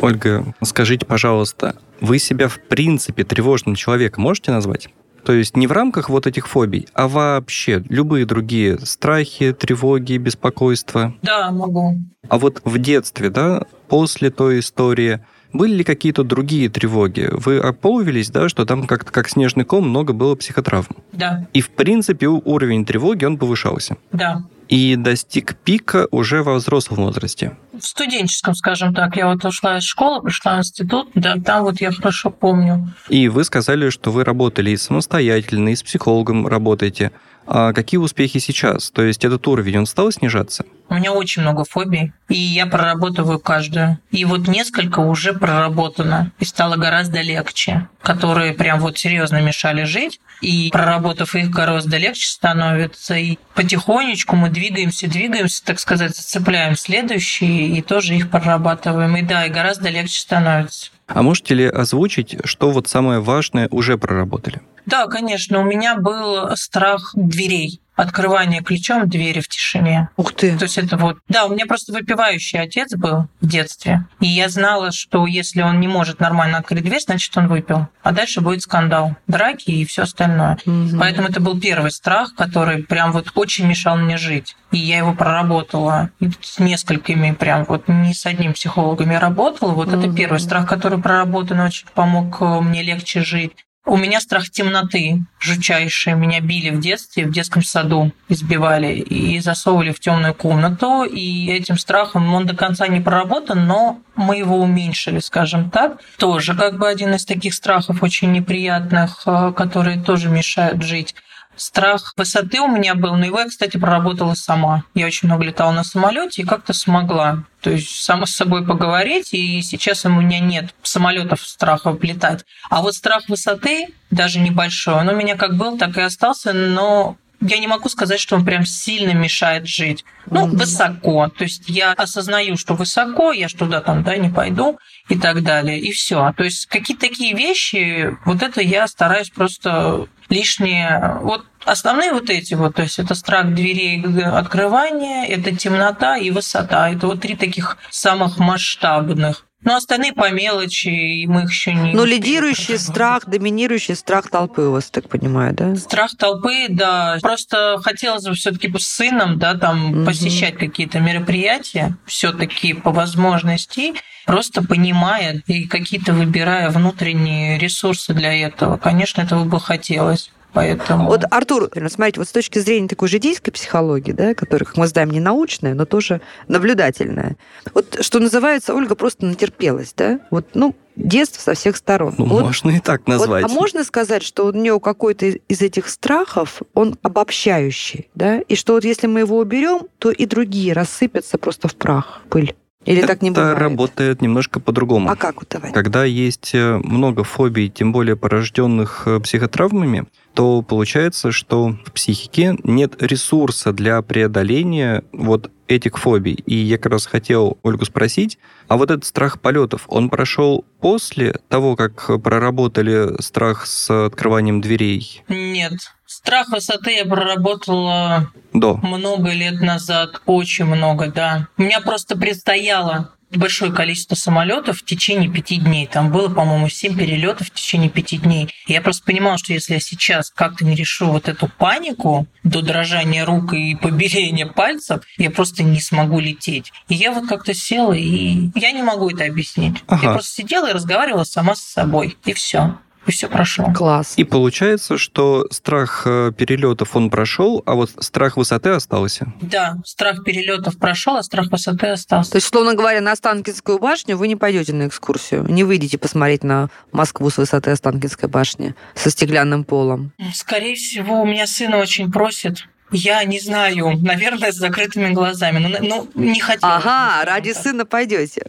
Ольга, 0.00 0.44
скажите, 0.62 1.04
пожалуйста, 1.04 1.74
вы 2.00 2.18
себя 2.18 2.48
в 2.48 2.58
принципе 2.58 3.24
тревожным 3.24 3.74
человеком 3.74 4.24
можете 4.24 4.50
назвать? 4.50 4.88
То 5.24 5.32
есть 5.32 5.56
не 5.56 5.66
в 5.66 5.72
рамках 5.72 6.08
вот 6.08 6.26
этих 6.26 6.48
фобий, 6.48 6.88
а 6.94 7.06
вообще 7.06 7.84
любые 7.88 8.24
другие 8.24 8.78
страхи, 8.78 9.52
тревоги, 9.52 10.16
беспокойства? 10.16 11.14
Да, 11.22 11.50
могу. 11.50 11.98
А 12.28 12.38
вот 12.38 12.62
в 12.64 12.78
детстве, 12.78 13.28
да, 13.28 13.64
после 13.88 14.30
той 14.30 14.60
истории, 14.60 15.20
были 15.52 15.74
ли 15.74 15.84
какие-то 15.84 16.22
другие 16.22 16.68
тревоги? 16.70 17.28
Вы 17.30 17.58
ополовились, 17.58 18.30
да, 18.30 18.48
что 18.48 18.64
там 18.64 18.86
как-то 18.86 19.12
как 19.12 19.28
снежный 19.28 19.64
ком 19.64 19.88
много 19.88 20.12
было 20.12 20.36
психотравм? 20.36 20.96
Да. 21.12 21.46
И, 21.52 21.60
в 21.60 21.70
принципе, 21.70 22.28
уровень 22.28 22.86
тревоги, 22.86 23.24
он 23.24 23.36
повышался? 23.36 23.96
Да 24.12 24.44
и 24.70 24.94
достиг 24.94 25.56
пика 25.56 26.06
уже 26.12 26.42
во 26.42 26.54
взрослом 26.54 27.04
возрасте? 27.04 27.56
В 27.72 27.84
студенческом, 27.84 28.54
скажем 28.54 28.94
так. 28.94 29.16
Я 29.16 29.26
вот 29.26 29.44
ушла 29.44 29.78
из 29.78 29.82
школы, 29.82 30.22
пришла 30.22 30.56
в 30.56 30.58
институт, 30.60 31.08
да, 31.14 31.34
там 31.44 31.64
вот 31.64 31.80
я 31.80 31.90
хорошо 31.90 32.30
помню. 32.30 32.94
И 33.08 33.28
вы 33.28 33.44
сказали, 33.44 33.90
что 33.90 34.12
вы 34.12 34.24
работали 34.24 34.70
и 34.70 34.76
самостоятельно, 34.76 35.70
и 35.70 35.76
с 35.76 35.82
психологом 35.82 36.46
работаете. 36.46 37.10
А 37.46 37.72
какие 37.72 37.98
успехи 37.98 38.38
сейчас? 38.38 38.90
То 38.92 39.02
есть 39.02 39.24
этот 39.24 39.46
уровень, 39.48 39.78
он 39.78 39.86
стал 39.86 40.12
снижаться? 40.12 40.64
У 40.90 40.94
меня 40.94 41.12
очень 41.12 41.42
много 41.42 41.64
фобий, 41.64 42.12
и 42.28 42.36
я 42.36 42.66
прорабатываю 42.66 43.38
каждую. 43.38 43.98
И 44.10 44.24
вот 44.24 44.48
несколько 44.48 44.98
уже 44.98 45.32
проработано, 45.32 46.32
и 46.40 46.44
стало 46.44 46.74
гораздо 46.74 47.20
легче, 47.20 47.88
которые 48.02 48.54
прям 48.54 48.80
вот 48.80 48.98
серьезно 48.98 49.40
мешали 49.40 49.84
жить. 49.84 50.20
И 50.40 50.68
проработав 50.72 51.36
их, 51.36 51.50
гораздо 51.50 51.96
легче 51.96 52.26
становится. 52.26 53.14
И 53.14 53.38
потихонечку 53.54 54.34
мы 54.34 54.50
двигаемся, 54.50 55.08
двигаемся, 55.08 55.64
так 55.64 55.78
сказать, 55.78 56.16
зацепляем 56.16 56.74
следующие, 56.74 57.68
и 57.68 57.82
тоже 57.82 58.16
их 58.16 58.28
прорабатываем. 58.28 59.16
И 59.16 59.22
да, 59.22 59.46
и 59.46 59.50
гораздо 59.50 59.90
легче 59.90 60.18
становится. 60.18 60.90
А 61.06 61.22
можете 61.22 61.54
ли 61.54 61.66
озвучить, 61.66 62.36
что 62.44 62.72
вот 62.72 62.88
самое 62.88 63.20
важное 63.20 63.68
уже 63.70 63.96
проработали? 63.96 64.60
Да, 64.86 65.06
конечно. 65.06 65.60
У 65.60 65.64
меня 65.64 65.94
был 65.94 66.56
страх 66.56 67.12
дверей 67.14 67.80
открывание 68.00 68.62
ключом 68.62 69.08
двери 69.08 69.40
в 69.40 69.48
тишине. 69.48 70.08
Ух 70.16 70.32
ты. 70.32 70.56
То 70.56 70.64
есть 70.64 70.78
это 70.78 70.96
вот... 70.96 71.18
Да, 71.28 71.46
у 71.46 71.52
меня 71.52 71.66
просто 71.66 71.92
выпивающий 71.92 72.58
отец 72.58 72.94
был 72.94 73.26
в 73.40 73.46
детстве. 73.46 74.06
И 74.20 74.26
я 74.26 74.48
знала, 74.48 74.90
что 74.90 75.26
если 75.26 75.62
он 75.62 75.80
не 75.80 75.88
может 75.88 76.20
нормально 76.20 76.58
открыть 76.58 76.82
дверь, 76.84 77.00
значит, 77.00 77.36
он 77.36 77.48
выпил. 77.48 77.88
А 78.02 78.12
дальше 78.12 78.40
будет 78.40 78.62
скандал, 78.62 79.16
драки 79.26 79.70
и 79.70 79.84
все 79.84 80.02
остальное. 80.02 80.58
Мгм. 80.64 80.98
Поэтому 80.98 81.28
это 81.28 81.40
был 81.40 81.60
первый 81.60 81.90
страх, 81.90 82.34
который 82.34 82.82
прям 82.82 83.12
вот 83.12 83.30
очень 83.34 83.66
мешал 83.66 83.96
мне 83.96 84.16
жить. 84.16 84.56
И 84.70 84.78
я 84.78 84.98
его 84.98 85.14
проработала 85.14 86.10
И 86.20 86.30
с 86.40 86.58
несколькими, 86.58 87.32
прям 87.32 87.64
вот 87.64 87.88
не 87.88 88.14
с 88.14 88.24
одним 88.24 88.52
психологом 88.54 89.10
я 89.10 89.20
работала. 89.20 89.72
Вот 89.72 89.88
это 89.88 90.06
Мгм. 90.06 90.14
первый 90.14 90.40
страх, 90.40 90.66
который 90.66 90.98
проработан, 90.98 91.60
очень 91.60 91.86
помог 91.94 92.40
э, 92.40 92.60
мне 92.60 92.82
легче 92.82 93.22
жить. 93.22 93.52
У 93.86 93.96
меня 93.96 94.20
страх 94.20 94.50
темноты 94.50 95.24
жутчайший. 95.40 96.14
Меня 96.14 96.40
били 96.40 96.70
в 96.70 96.80
детстве, 96.80 97.26
в 97.26 97.32
детском 97.32 97.62
саду 97.62 98.12
избивали 98.28 98.94
и 98.94 99.40
засовывали 99.40 99.90
в 99.90 100.00
темную 100.00 100.34
комнату. 100.34 101.04
И 101.04 101.50
этим 101.50 101.78
страхом 101.78 102.32
он 102.34 102.46
до 102.46 102.54
конца 102.54 102.86
не 102.88 103.00
проработан, 103.00 103.66
но 103.66 104.00
мы 104.16 104.36
его 104.36 104.58
уменьшили, 104.58 105.18
скажем 105.18 105.70
так. 105.70 106.00
Тоже 106.18 106.54
как 106.54 106.78
бы 106.78 106.88
один 106.88 107.14
из 107.14 107.24
таких 107.24 107.54
страхов 107.54 108.02
очень 108.02 108.32
неприятных, 108.32 109.22
э, 109.26 109.52
которые 109.56 110.00
тоже 110.02 110.28
мешают 110.28 110.82
жить. 110.82 111.14
Страх 111.60 112.14
высоты 112.16 112.58
у 112.62 112.68
меня 112.68 112.94
был, 112.94 113.14
но 113.16 113.26
его 113.26 113.38
я, 113.38 113.46
кстати, 113.46 113.76
проработала 113.76 114.32
сама. 114.32 114.84
Я 114.94 115.04
очень 115.04 115.28
много 115.28 115.44
летала 115.44 115.72
на 115.72 115.84
самолете 115.84 116.40
и 116.40 116.46
как-то 116.46 116.72
смогла. 116.72 117.44
То 117.60 117.68
есть 117.68 118.02
сама 118.02 118.24
с 118.24 118.30
собой 118.30 118.64
поговорить, 118.66 119.34
и 119.34 119.60
сейчас 119.60 120.06
у 120.06 120.08
меня 120.08 120.38
нет 120.40 120.74
самолетов 120.82 121.46
страха 121.46 121.94
летать. 122.00 122.46
А 122.70 122.80
вот 122.80 122.94
страх 122.94 123.28
высоты, 123.28 123.88
даже 124.10 124.40
небольшой, 124.40 124.94
он 124.94 125.10
у 125.10 125.14
меня 125.14 125.36
как 125.36 125.58
был, 125.58 125.76
так 125.76 125.98
и 125.98 126.00
остался, 126.00 126.54
но 126.54 127.18
я 127.42 127.58
не 127.58 127.66
могу 127.66 127.90
сказать, 127.90 128.20
что 128.20 128.36
он 128.36 128.44
прям 128.46 128.64
сильно 128.64 129.12
мешает 129.12 129.66
жить. 129.66 130.04
Ну, 130.30 130.46
Мгм. 130.46 130.56
высоко. 130.56 131.28
То 131.28 131.44
есть 131.44 131.64
я 131.68 131.92
осознаю, 131.92 132.56
что 132.56 132.74
высоко, 132.74 133.32
я 133.32 133.48
ж 133.48 133.52
туда 133.52 133.82
там, 133.82 134.02
да, 134.02 134.16
не 134.16 134.30
пойду 134.30 134.78
и 135.10 135.18
так 135.18 135.42
далее. 135.42 135.78
И 135.78 135.92
все. 135.92 136.32
То 136.38 136.44
есть 136.44 136.66
какие-то 136.66 137.06
такие 137.08 137.34
вещи, 137.34 138.16
вот 138.24 138.42
это 138.42 138.62
я 138.62 138.86
стараюсь 138.86 139.28
просто 139.30 140.06
лишние. 140.28 141.18
Вот 141.22 141.44
основные 141.64 142.12
вот 142.12 142.30
эти 142.30 142.54
вот, 142.54 142.74
то 142.76 142.82
есть 142.82 142.98
это 142.98 143.14
страх 143.14 143.54
дверей 143.54 144.02
открывания, 144.24 145.24
это 145.26 145.54
темнота 145.54 146.16
и 146.16 146.30
высота. 146.30 146.90
Это 146.90 147.06
вот 147.06 147.20
три 147.20 147.36
таких 147.36 147.76
самых 147.90 148.38
масштабных. 148.38 149.46
Но 149.62 149.76
остальные 149.76 150.14
по 150.14 150.30
мелочи, 150.30 150.88
и 150.88 151.26
мы 151.26 151.42
их 151.42 151.50
еще 151.50 151.74
не... 151.74 151.92
Но 151.92 152.02
успели 152.02 152.16
лидирующий 152.16 152.78
страх, 152.78 153.26
доминирующий 153.26 153.94
страх 153.94 154.30
толпы 154.30 154.62
у 154.62 154.72
вас, 154.72 154.90
так 154.90 155.10
понимаю, 155.10 155.52
да? 155.54 155.76
Страх 155.76 156.12
толпы, 156.16 156.66
да. 156.70 157.18
Просто 157.20 157.78
хотелось 157.82 158.24
бы 158.24 158.32
все-таки 158.34 158.72
с 158.78 158.86
сыном, 158.86 159.38
да, 159.38 159.54
там 159.54 159.88
Мгм. 159.88 160.06
посещать 160.06 160.56
какие-то 160.56 161.00
мероприятия, 161.00 161.94
все-таки 162.06 162.72
по 162.72 162.90
возможности, 162.90 163.92
просто 164.24 164.62
понимая 164.62 165.42
и 165.46 165.66
какие-то 165.66 166.14
выбирая 166.14 166.70
внутренние 166.70 167.58
ресурсы 167.58 168.14
для 168.14 168.32
этого. 168.32 168.78
Конечно, 168.78 169.20
этого 169.20 169.44
бы 169.44 169.60
хотелось. 169.60 170.30
Поэтому... 170.52 171.06
Вот, 171.06 171.24
Артур, 171.30 171.70
смотрите, 171.88 172.20
вот 172.20 172.28
с 172.28 172.32
точки 172.32 172.58
зрения 172.58 172.88
такой 172.88 173.08
житейской 173.08 173.50
психологии, 173.50 174.12
да, 174.12 174.34
которая, 174.34 174.66
как 174.66 174.76
мы 174.76 174.86
знаем, 174.86 175.10
не 175.10 175.20
научная, 175.20 175.74
но 175.74 175.84
тоже 175.84 176.20
наблюдательная. 176.48 177.36
Вот, 177.74 177.98
что 178.00 178.18
называется, 178.18 178.74
Ольга 178.74 178.94
просто 178.94 179.26
натерпелась, 179.26 179.92
да? 179.96 180.20
Вот, 180.30 180.46
ну, 180.54 180.74
детство 180.96 181.40
со 181.40 181.54
всех 181.54 181.76
сторон. 181.76 182.14
Ну, 182.18 182.26
Вот- 182.26 182.42
можно 182.42 182.70
и 182.70 182.80
так 182.80 183.02
вот, 183.06 183.08
назвать. 183.08 183.44
а 183.44 183.48
можно 183.48 183.84
сказать, 183.84 184.22
что 184.22 184.46
у 184.46 184.52
нее 184.52 184.78
какой-то 184.80 185.26
из 185.26 185.62
этих 185.62 185.88
страхов, 185.88 186.62
он 186.74 186.96
обобщающий, 187.02 188.08
да? 188.14 188.40
И 188.40 188.56
что 188.56 188.74
вот 188.74 188.84
если 188.84 189.06
мы 189.06 189.20
его 189.20 189.38
уберем, 189.38 189.82
то 189.98 190.10
и 190.10 190.26
другие 190.26 190.72
рассыпятся 190.72 191.38
просто 191.38 191.68
в 191.68 191.76
прах, 191.76 192.22
пыль. 192.28 192.54
Или 192.86 193.02
так 193.02 193.20
не 193.20 193.30
Это 193.30 193.40
бывает? 193.40 193.58
работает 193.58 194.22
немножко 194.22 194.58
по-другому. 194.58 195.10
А 195.10 195.16
как 195.16 195.36
давай? 195.48 195.70
Когда 195.72 196.04
есть 196.04 196.54
э, 196.54 196.78
много 196.78 197.24
фобий, 197.24 197.68
тем 197.68 197.92
более 197.92 198.16
порожденных 198.16 199.02
э, 199.06 199.20
психотравмами, 199.20 200.06
то 200.32 200.62
получается, 200.62 201.30
что 201.30 201.76
в 201.84 201.92
психике 201.92 202.56
нет 202.64 203.02
ресурса 203.02 203.72
для 203.74 204.00
преодоления 204.00 205.04
вот 205.12 205.50
этих 205.68 205.98
фобий. 205.98 206.34
И 206.46 206.54
я 206.54 206.78
как 206.78 206.92
раз 206.92 207.04
хотел 207.06 207.58
Ольгу 207.62 207.84
спросить, 207.84 208.38
а 208.66 208.78
вот 208.78 208.90
этот 208.90 209.04
страх 209.04 209.40
полетов, 209.40 209.84
он 209.88 210.08
прошел 210.08 210.64
после 210.80 211.34
того, 211.48 211.76
как 211.76 212.10
проработали 212.22 213.20
страх 213.20 213.66
с 213.66 214.06
открыванием 214.06 214.60
дверей? 214.62 215.22
Нет. 215.28 215.74
Страх 216.22 216.50
высоты 216.50 216.92
я 216.96 217.06
проработала 217.06 218.30
До. 218.52 218.76
много 218.76 219.30
лет 219.30 219.62
назад, 219.62 220.20
очень 220.26 220.66
много, 220.66 221.06
да. 221.10 221.48
У 221.56 221.62
меня 221.62 221.80
просто 221.80 222.14
предстояло 222.14 223.14
большое 223.34 223.72
количество 223.72 224.16
самолетов 224.16 224.80
в 224.80 224.84
течение 224.84 225.30
пяти 225.30 225.56
дней. 225.56 225.86
Там 225.86 226.12
было, 226.12 226.28
по-моему, 226.28 226.68
семь 226.68 226.94
перелетов 226.94 227.46
в 227.46 227.52
течение 227.52 227.88
пяти 227.88 228.18
дней. 228.18 228.52
И 228.66 228.72
я 228.74 228.82
просто 228.82 229.02
понимала, 229.04 229.38
что 229.38 229.54
если 229.54 229.74
я 229.74 229.80
сейчас 229.80 230.30
как-то 230.30 230.66
не 230.66 230.74
решу 230.74 231.06
вот 231.06 231.26
эту 231.26 231.48
панику 231.48 232.26
до 232.44 232.60
дрожания 232.60 233.24
рук 233.24 233.54
и 233.54 233.74
побеления 233.76 234.44
пальцев, 234.46 235.00
я 235.16 235.30
просто 235.30 235.62
не 235.62 235.80
смогу 235.80 236.20
лететь. 236.20 236.70
И 236.88 236.94
я 236.94 237.12
вот 237.12 237.28
как-то 237.28 237.54
села, 237.54 237.94
и 237.94 238.50
я 238.54 238.72
не 238.72 238.82
могу 238.82 239.08
это 239.08 239.24
объяснить. 239.24 239.76
Я 239.88 239.96
Ага. 239.96 240.12
просто 240.12 240.34
сидела 240.34 240.68
и 240.68 240.74
разговаривала 240.74 241.24
сама 241.24 241.54
с 241.54 241.62
собой. 241.62 242.18
И 242.26 242.34
все. 242.34 242.76
И 243.06 243.12
все 243.12 243.28
прошло. 243.28 243.72
Класс. 243.72 244.14
И 244.16 244.24
получается, 244.24 244.98
что 244.98 245.46
страх 245.50 246.02
э, 246.04 246.32
перелетов 246.36 246.94
он 246.96 247.10
прошел, 247.10 247.62
а 247.66 247.74
вот 247.74 247.90
страх 248.00 248.36
высоты 248.36 248.70
остался. 248.70 249.32
Да, 249.40 249.76
страх 249.84 250.22
перелетов 250.22 250.78
прошел, 250.78 251.16
а 251.16 251.22
страх 251.22 251.50
высоты 251.50 251.88
остался. 251.88 252.32
То 252.32 252.36
есть, 252.36 252.48
словно 252.48 252.74
говоря, 252.74 253.00
на 253.00 253.12
Останкинскую 253.12 253.78
башню 253.78 254.16
вы 254.16 254.28
не 254.28 254.36
пойдете 254.36 254.72
на 254.72 254.86
экскурсию, 254.86 255.44
не 255.48 255.64
выйдете 255.64 255.98
посмотреть 255.98 256.44
на 256.44 256.68
Москву 256.92 257.30
с 257.30 257.38
высоты 257.38 257.70
Останкинской 257.70 258.28
башни 258.28 258.74
со 258.94 259.10
стеклянным 259.10 259.64
полом. 259.64 260.12
Скорее 260.34 260.74
всего, 260.74 261.22
у 261.22 261.26
меня 261.26 261.46
сын 261.46 261.74
очень 261.74 262.12
просит. 262.12 262.66
Я 262.92 263.22
не 263.24 263.38
знаю, 263.40 263.98
наверное, 264.02 264.52
с 264.52 264.56
закрытыми 264.56 265.12
глазами. 265.12 265.58
Ну, 265.58 266.08
ну 266.14 266.22
не 266.22 266.40
хотела. 266.40 266.76
Ага, 266.76 267.24
ради 267.24 267.52
сына 267.52 267.84
пойдете. 267.86 268.42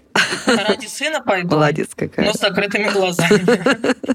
Ради 0.45 0.87
сына 0.87 1.21
пойду. 1.21 1.55
Молодец 1.55 1.89
какая. 1.95 2.25
Но 2.25 2.33
с 2.33 2.39
закрытыми 2.39 2.89
глазами. 2.89 3.45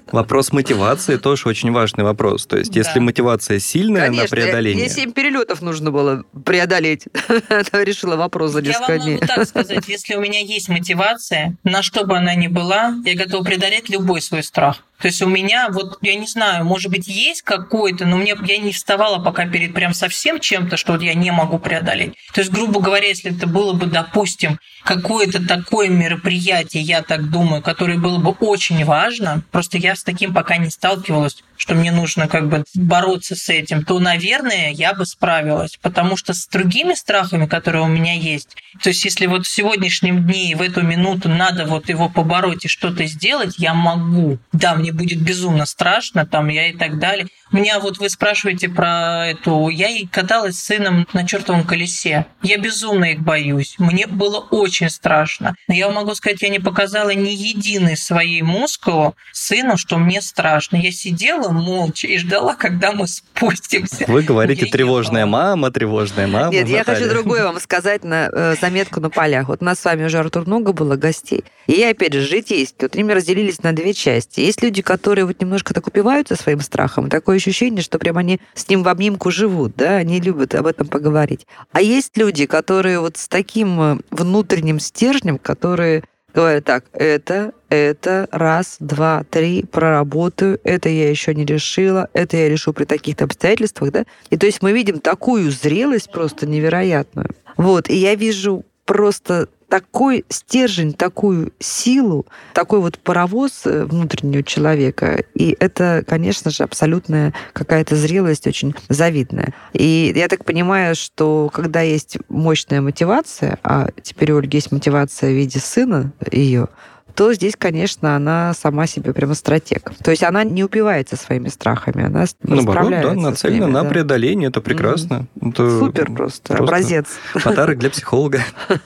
Вопрос 0.13 0.53
мотивации 0.53 1.17
тоже 1.17 1.49
очень 1.49 1.73
важный 1.73 2.05
вопрос. 2.05 2.47
То 2.47 2.57
есть, 2.59 2.73
Да. 2.73 2.81
если 2.81 2.99
мотивация 3.01 3.59
сильная 3.59 4.03
на 4.03 4.17
Конечно, 4.17 4.29
преодоление, 4.37 4.85
ей 4.87 4.91
семь 4.91 5.13
перелетов 5.13 5.63
нужно 5.63 5.91
было 5.91 6.25
преодолеть. 6.45 7.05
Она 7.49 7.85
решила 7.85 8.17
вопрос 8.17 8.53
за 8.53 8.61
Я 8.61 8.69
несколько 8.69 8.93
вам 8.93 9.01
дней. 9.01 9.15
могу 9.15 9.27
так 9.27 9.47
сказать, 9.49 9.89
если 9.89 10.15
у 10.15 10.21
меня 10.21 10.41
есть 10.41 10.69
мотивация, 10.69 11.57
на 11.65 11.83
что 11.83 12.05
бы 12.05 12.17
она 12.17 12.35
ни 12.35 12.49
была, 12.49 12.95
я 13.05 13.15
готова 13.15 13.45
преодолеть 13.45 13.89
любой 13.89 14.21
свой 14.23 14.43
страх. 14.43 14.83
То 15.01 15.09
есть 15.09 15.21
у 15.21 15.29
меня, 15.29 15.69
вот, 15.71 15.99
я 16.01 16.15
не 16.15 16.27
знаю, 16.27 16.65
может 16.65 16.91
быть, 16.91 17.07
есть 17.07 17.43
какой-то, 17.43 18.07
но 18.07 18.17
мне 18.17 18.35
я 18.45 18.57
не 18.59 18.73
вставала 18.73 19.23
пока 19.23 19.47
перед 19.47 19.75
прям 19.75 19.93
совсем 19.93 20.16
чем-то, 20.41 20.77
что 20.77 20.93
вот 20.93 21.03
я 21.03 21.15
не 21.15 21.31
могу 21.31 21.59
преодолеть. 21.59 22.15
То 22.33 22.41
есть, 22.41 22.53
грубо 22.53 22.81
говоря, 22.81 23.09
если 23.09 23.35
это 23.35 23.47
было 23.47 23.73
бы, 23.73 23.87
допустим, 23.87 24.59
какое-то 24.85 25.47
такое 25.47 25.89
мероприятие, 25.89 26.83
я 26.83 27.03
так 27.03 27.31
думаю, 27.31 27.63
которое 27.63 27.99
было 27.99 28.19
бы 28.19 28.31
очень 28.31 28.85
важно, 28.85 29.43
просто 29.51 29.79
я 29.79 29.97
с 29.97 30.03
таким 30.03 30.33
пока 30.33 30.57
не 30.57 30.71
сталкивалась, 30.71 31.43
что 31.57 31.75
мне 31.75 31.93
нужно 31.93 32.29
как 32.29 32.49
бы 32.49 32.65
бороться 32.75 33.37
с 33.37 33.49
этим, 33.49 33.85
то, 33.85 33.99
наверное, 33.99 34.71
я 34.71 34.95
бы 34.95 35.07
справилась. 35.07 35.79
Потому 35.81 36.17
что 36.17 36.35
с 36.35 36.47
другими 36.47 36.95
страхами, 36.95 37.47
которые 37.47 37.83
у 37.83 37.89
меня 37.89 38.15
есть, 38.15 38.57
то 38.83 38.91
есть 38.91 39.05
если 39.05 39.27
вот 39.27 39.47
в 39.47 39.51
сегодняшнем 39.51 40.27
дне 40.27 40.53
и 40.53 40.55
в 40.55 40.63
эту 40.63 40.83
минуту 40.83 41.29
надо 41.29 41.67
вот 41.67 41.89
его 41.89 42.09
побороть 42.09 42.65
и 42.65 42.69
что-то 42.69 43.07
сделать, 43.07 43.55
я 43.59 43.75
могу. 43.75 44.39
Да, 44.53 44.75
мне 44.75 44.93
будет 44.93 45.21
безумно 45.21 45.67
страшно, 45.67 46.27
там 46.27 46.49
я 46.49 46.69
и 46.69 46.73
так 46.73 46.99
далее. 46.99 47.29
Меня 47.53 47.79
вот 47.79 47.99
вы 47.99 48.11
спрашиваете 48.11 48.69
про 48.69 49.27
эту... 49.29 49.69
Я 49.69 49.89
и 49.89 50.07
каталась 50.07 50.59
с 50.59 50.65
сыном 50.65 51.07
на 51.13 51.27
чертовом 51.27 51.65
колесе. 51.65 52.27
Я 52.43 52.59
безумно 52.59 53.13
их 53.13 53.21
боюсь. 53.21 53.77
Мне 53.79 54.07
было 54.07 54.39
очень 54.39 54.91
страшно. 54.91 55.55
Но 55.69 55.75
я 55.75 55.89
могу 55.89 56.15
сказать, 56.15 56.43
я 56.43 56.49
не 56.49 56.59
показала 56.59 57.11
ни 57.11 57.31
единой 57.31 57.97
своей 57.97 58.43
мускулу 58.43 59.15
сыну, 59.33 59.77
что 59.77 59.97
мне 59.99 60.21
страшно. 60.23 60.77
Я 60.77 60.91
сидела 60.91 61.46
молча 61.51 62.07
и 62.07 62.19
ждала, 62.19 62.55
когда 62.55 62.93
мы 62.93 63.07
спустимся. 63.07 64.05
вы 64.09 64.23
говорите 64.23 64.67
тревожная 64.67 65.27
мама, 65.27 65.71
тревожная 65.71 66.27
мама. 66.27 66.53
Нет, 66.53 66.69
я 66.69 66.85
хочу 66.85 67.01
Наталья. 67.03 67.15
другое 67.15 67.45
вам 67.45 67.61
сказать 67.61 68.05
на 68.05 68.29
э, 68.33 68.55
заметку 68.61 69.01
на 69.01 69.11
полях. 69.11 69.49
Вот 69.49 69.63
у 69.63 69.65
нас 69.65 69.81
с 69.81 69.85
вами 69.85 70.05
уже, 70.05 70.19
Артур, 70.19 70.47
много 70.47 70.73
было 70.73 70.97
гостей. 70.97 71.45
И 71.67 71.73
я, 71.73 71.91
опять 71.91 72.13
же, 72.13 72.21
житейски. 72.21 72.77
Вот 72.83 72.97
они 72.97 73.13
разделились 73.13 73.63
на 73.63 73.73
две 73.73 73.95
части. 73.95 74.41
Есть 74.41 74.63
люди, 74.63 74.83
которые 74.83 75.25
вот 75.25 75.41
немножко 75.41 75.75
так 75.75 75.87
упиваются 75.87 76.37
своим 76.37 76.61
страхом. 76.61 77.09
Такое 77.09 77.37
ощущение, 77.37 77.83
что 77.83 77.99
прям 77.99 78.19
они 78.19 78.41
с 78.55 78.69
ним 78.69 78.83
в 78.83 78.89
обнимку 78.89 79.31
живут, 79.31 79.75
да, 79.77 79.97
они 79.97 80.21
любят 80.21 80.55
об 80.55 80.67
этом 80.67 80.87
поговорить. 80.87 81.47
А 81.73 81.81
есть 81.81 82.17
люди, 82.17 82.47
которые 82.47 83.01
вот 83.01 83.17
с 83.17 83.29
таким 83.29 83.81
э, 83.81 83.99
внутренним 84.11 84.81
стержнем, 84.81 85.39
которые 85.39 86.05
говорят 86.37 86.65
так, 86.65 86.85
это, 86.93 87.53
это, 87.71 88.29
раз, 88.31 88.77
два, 88.79 89.25
три, 89.31 89.65
проработаю, 89.65 90.61
это 90.65 90.91
я 90.91 91.09
еще 91.09 91.35
не 91.35 91.47
решила, 91.47 92.11
это 92.13 92.37
я 92.37 92.51
решу 92.51 92.75
при 92.75 92.85
таких-то 92.85 93.25
обстоятельствах, 93.25 93.91
да? 93.91 94.05
И 94.29 94.37
то 94.37 94.45
есть 94.45 94.63
мы 94.63 94.73
видим 94.73 95.01
такую 95.01 95.51
зрелость 95.51 96.13
просто 96.13 96.47
невероятную. 96.47 97.31
Вот, 97.57 97.89
и 97.89 97.97
я 97.97 98.15
вижу 98.15 98.67
просто 98.85 99.49
такой 99.69 100.25
стержень, 100.29 100.93
такую 100.93 101.53
силу, 101.59 102.27
такой 102.53 102.81
вот 102.81 102.99
паровоз 102.99 103.63
э, 103.65 103.85
внутреннего 103.85 104.43
человека. 104.43 105.25
И 105.35 105.57
это, 105.59 106.05
конечно 106.07 106.51
же, 106.51 106.63
абсолютная 106.63 107.35
какая-то 107.53 107.97
зрелость 107.97 108.47
очень 108.47 108.75
завидная. 108.89 109.55
И 109.73 110.13
я 110.15 110.29
так 110.29 110.45
понимаю, 110.45 110.95
что 110.95 111.51
когда 111.53 111.81
есть 111.81 112.19
мощная 112.29 112.81
мотивация, 112.81 113.59
а 113.63 113.89
теперь 114.03 114.33
у 114.33 114.39
Ольги 114.39 114.59
есть 114.59 114.73
мотивация 114.73 115.31
в 115.31 115.35
виде 115.35 115.59
сына 115.59 116.13
ее, 116.31 116.69
то 117.17 117.33
здесь, 117.33 117.55
конечно, 117.57 118.15
она 118.15 118.53
сама 118.53 118.87
себе 118.87 119.15
прямо 119.15 119.35
стратег. 119.35 119.91
То 120.05 120.11
есть 120.11 120.23
она 120.23 120.45
не 120.45 120.63
упивается 120.63 121.17
своими 121.17 121.49
страхами, 121.49 122.05
она 122.05 122.27
Наоборот, 122.43 122.91
да, 122.91 123.15
нацелена 123.15 123.67
ними, 123.67 123.73
на 123.73 123.83
да. 123.85 123.89
преодоление, 123.89 124.51
это 124.51 124.61
прекрасно. 124.61 125.27
Угу. 125.37 125.51
Это 125.51 125.79
Супер 125.79 126.13
просто, 126.13 126.53
просто 126.53 126.57
образец. 126.57 127.07
Подарок 127.43 127.79
для 127.79 127.89
психолога. 127.89 128.43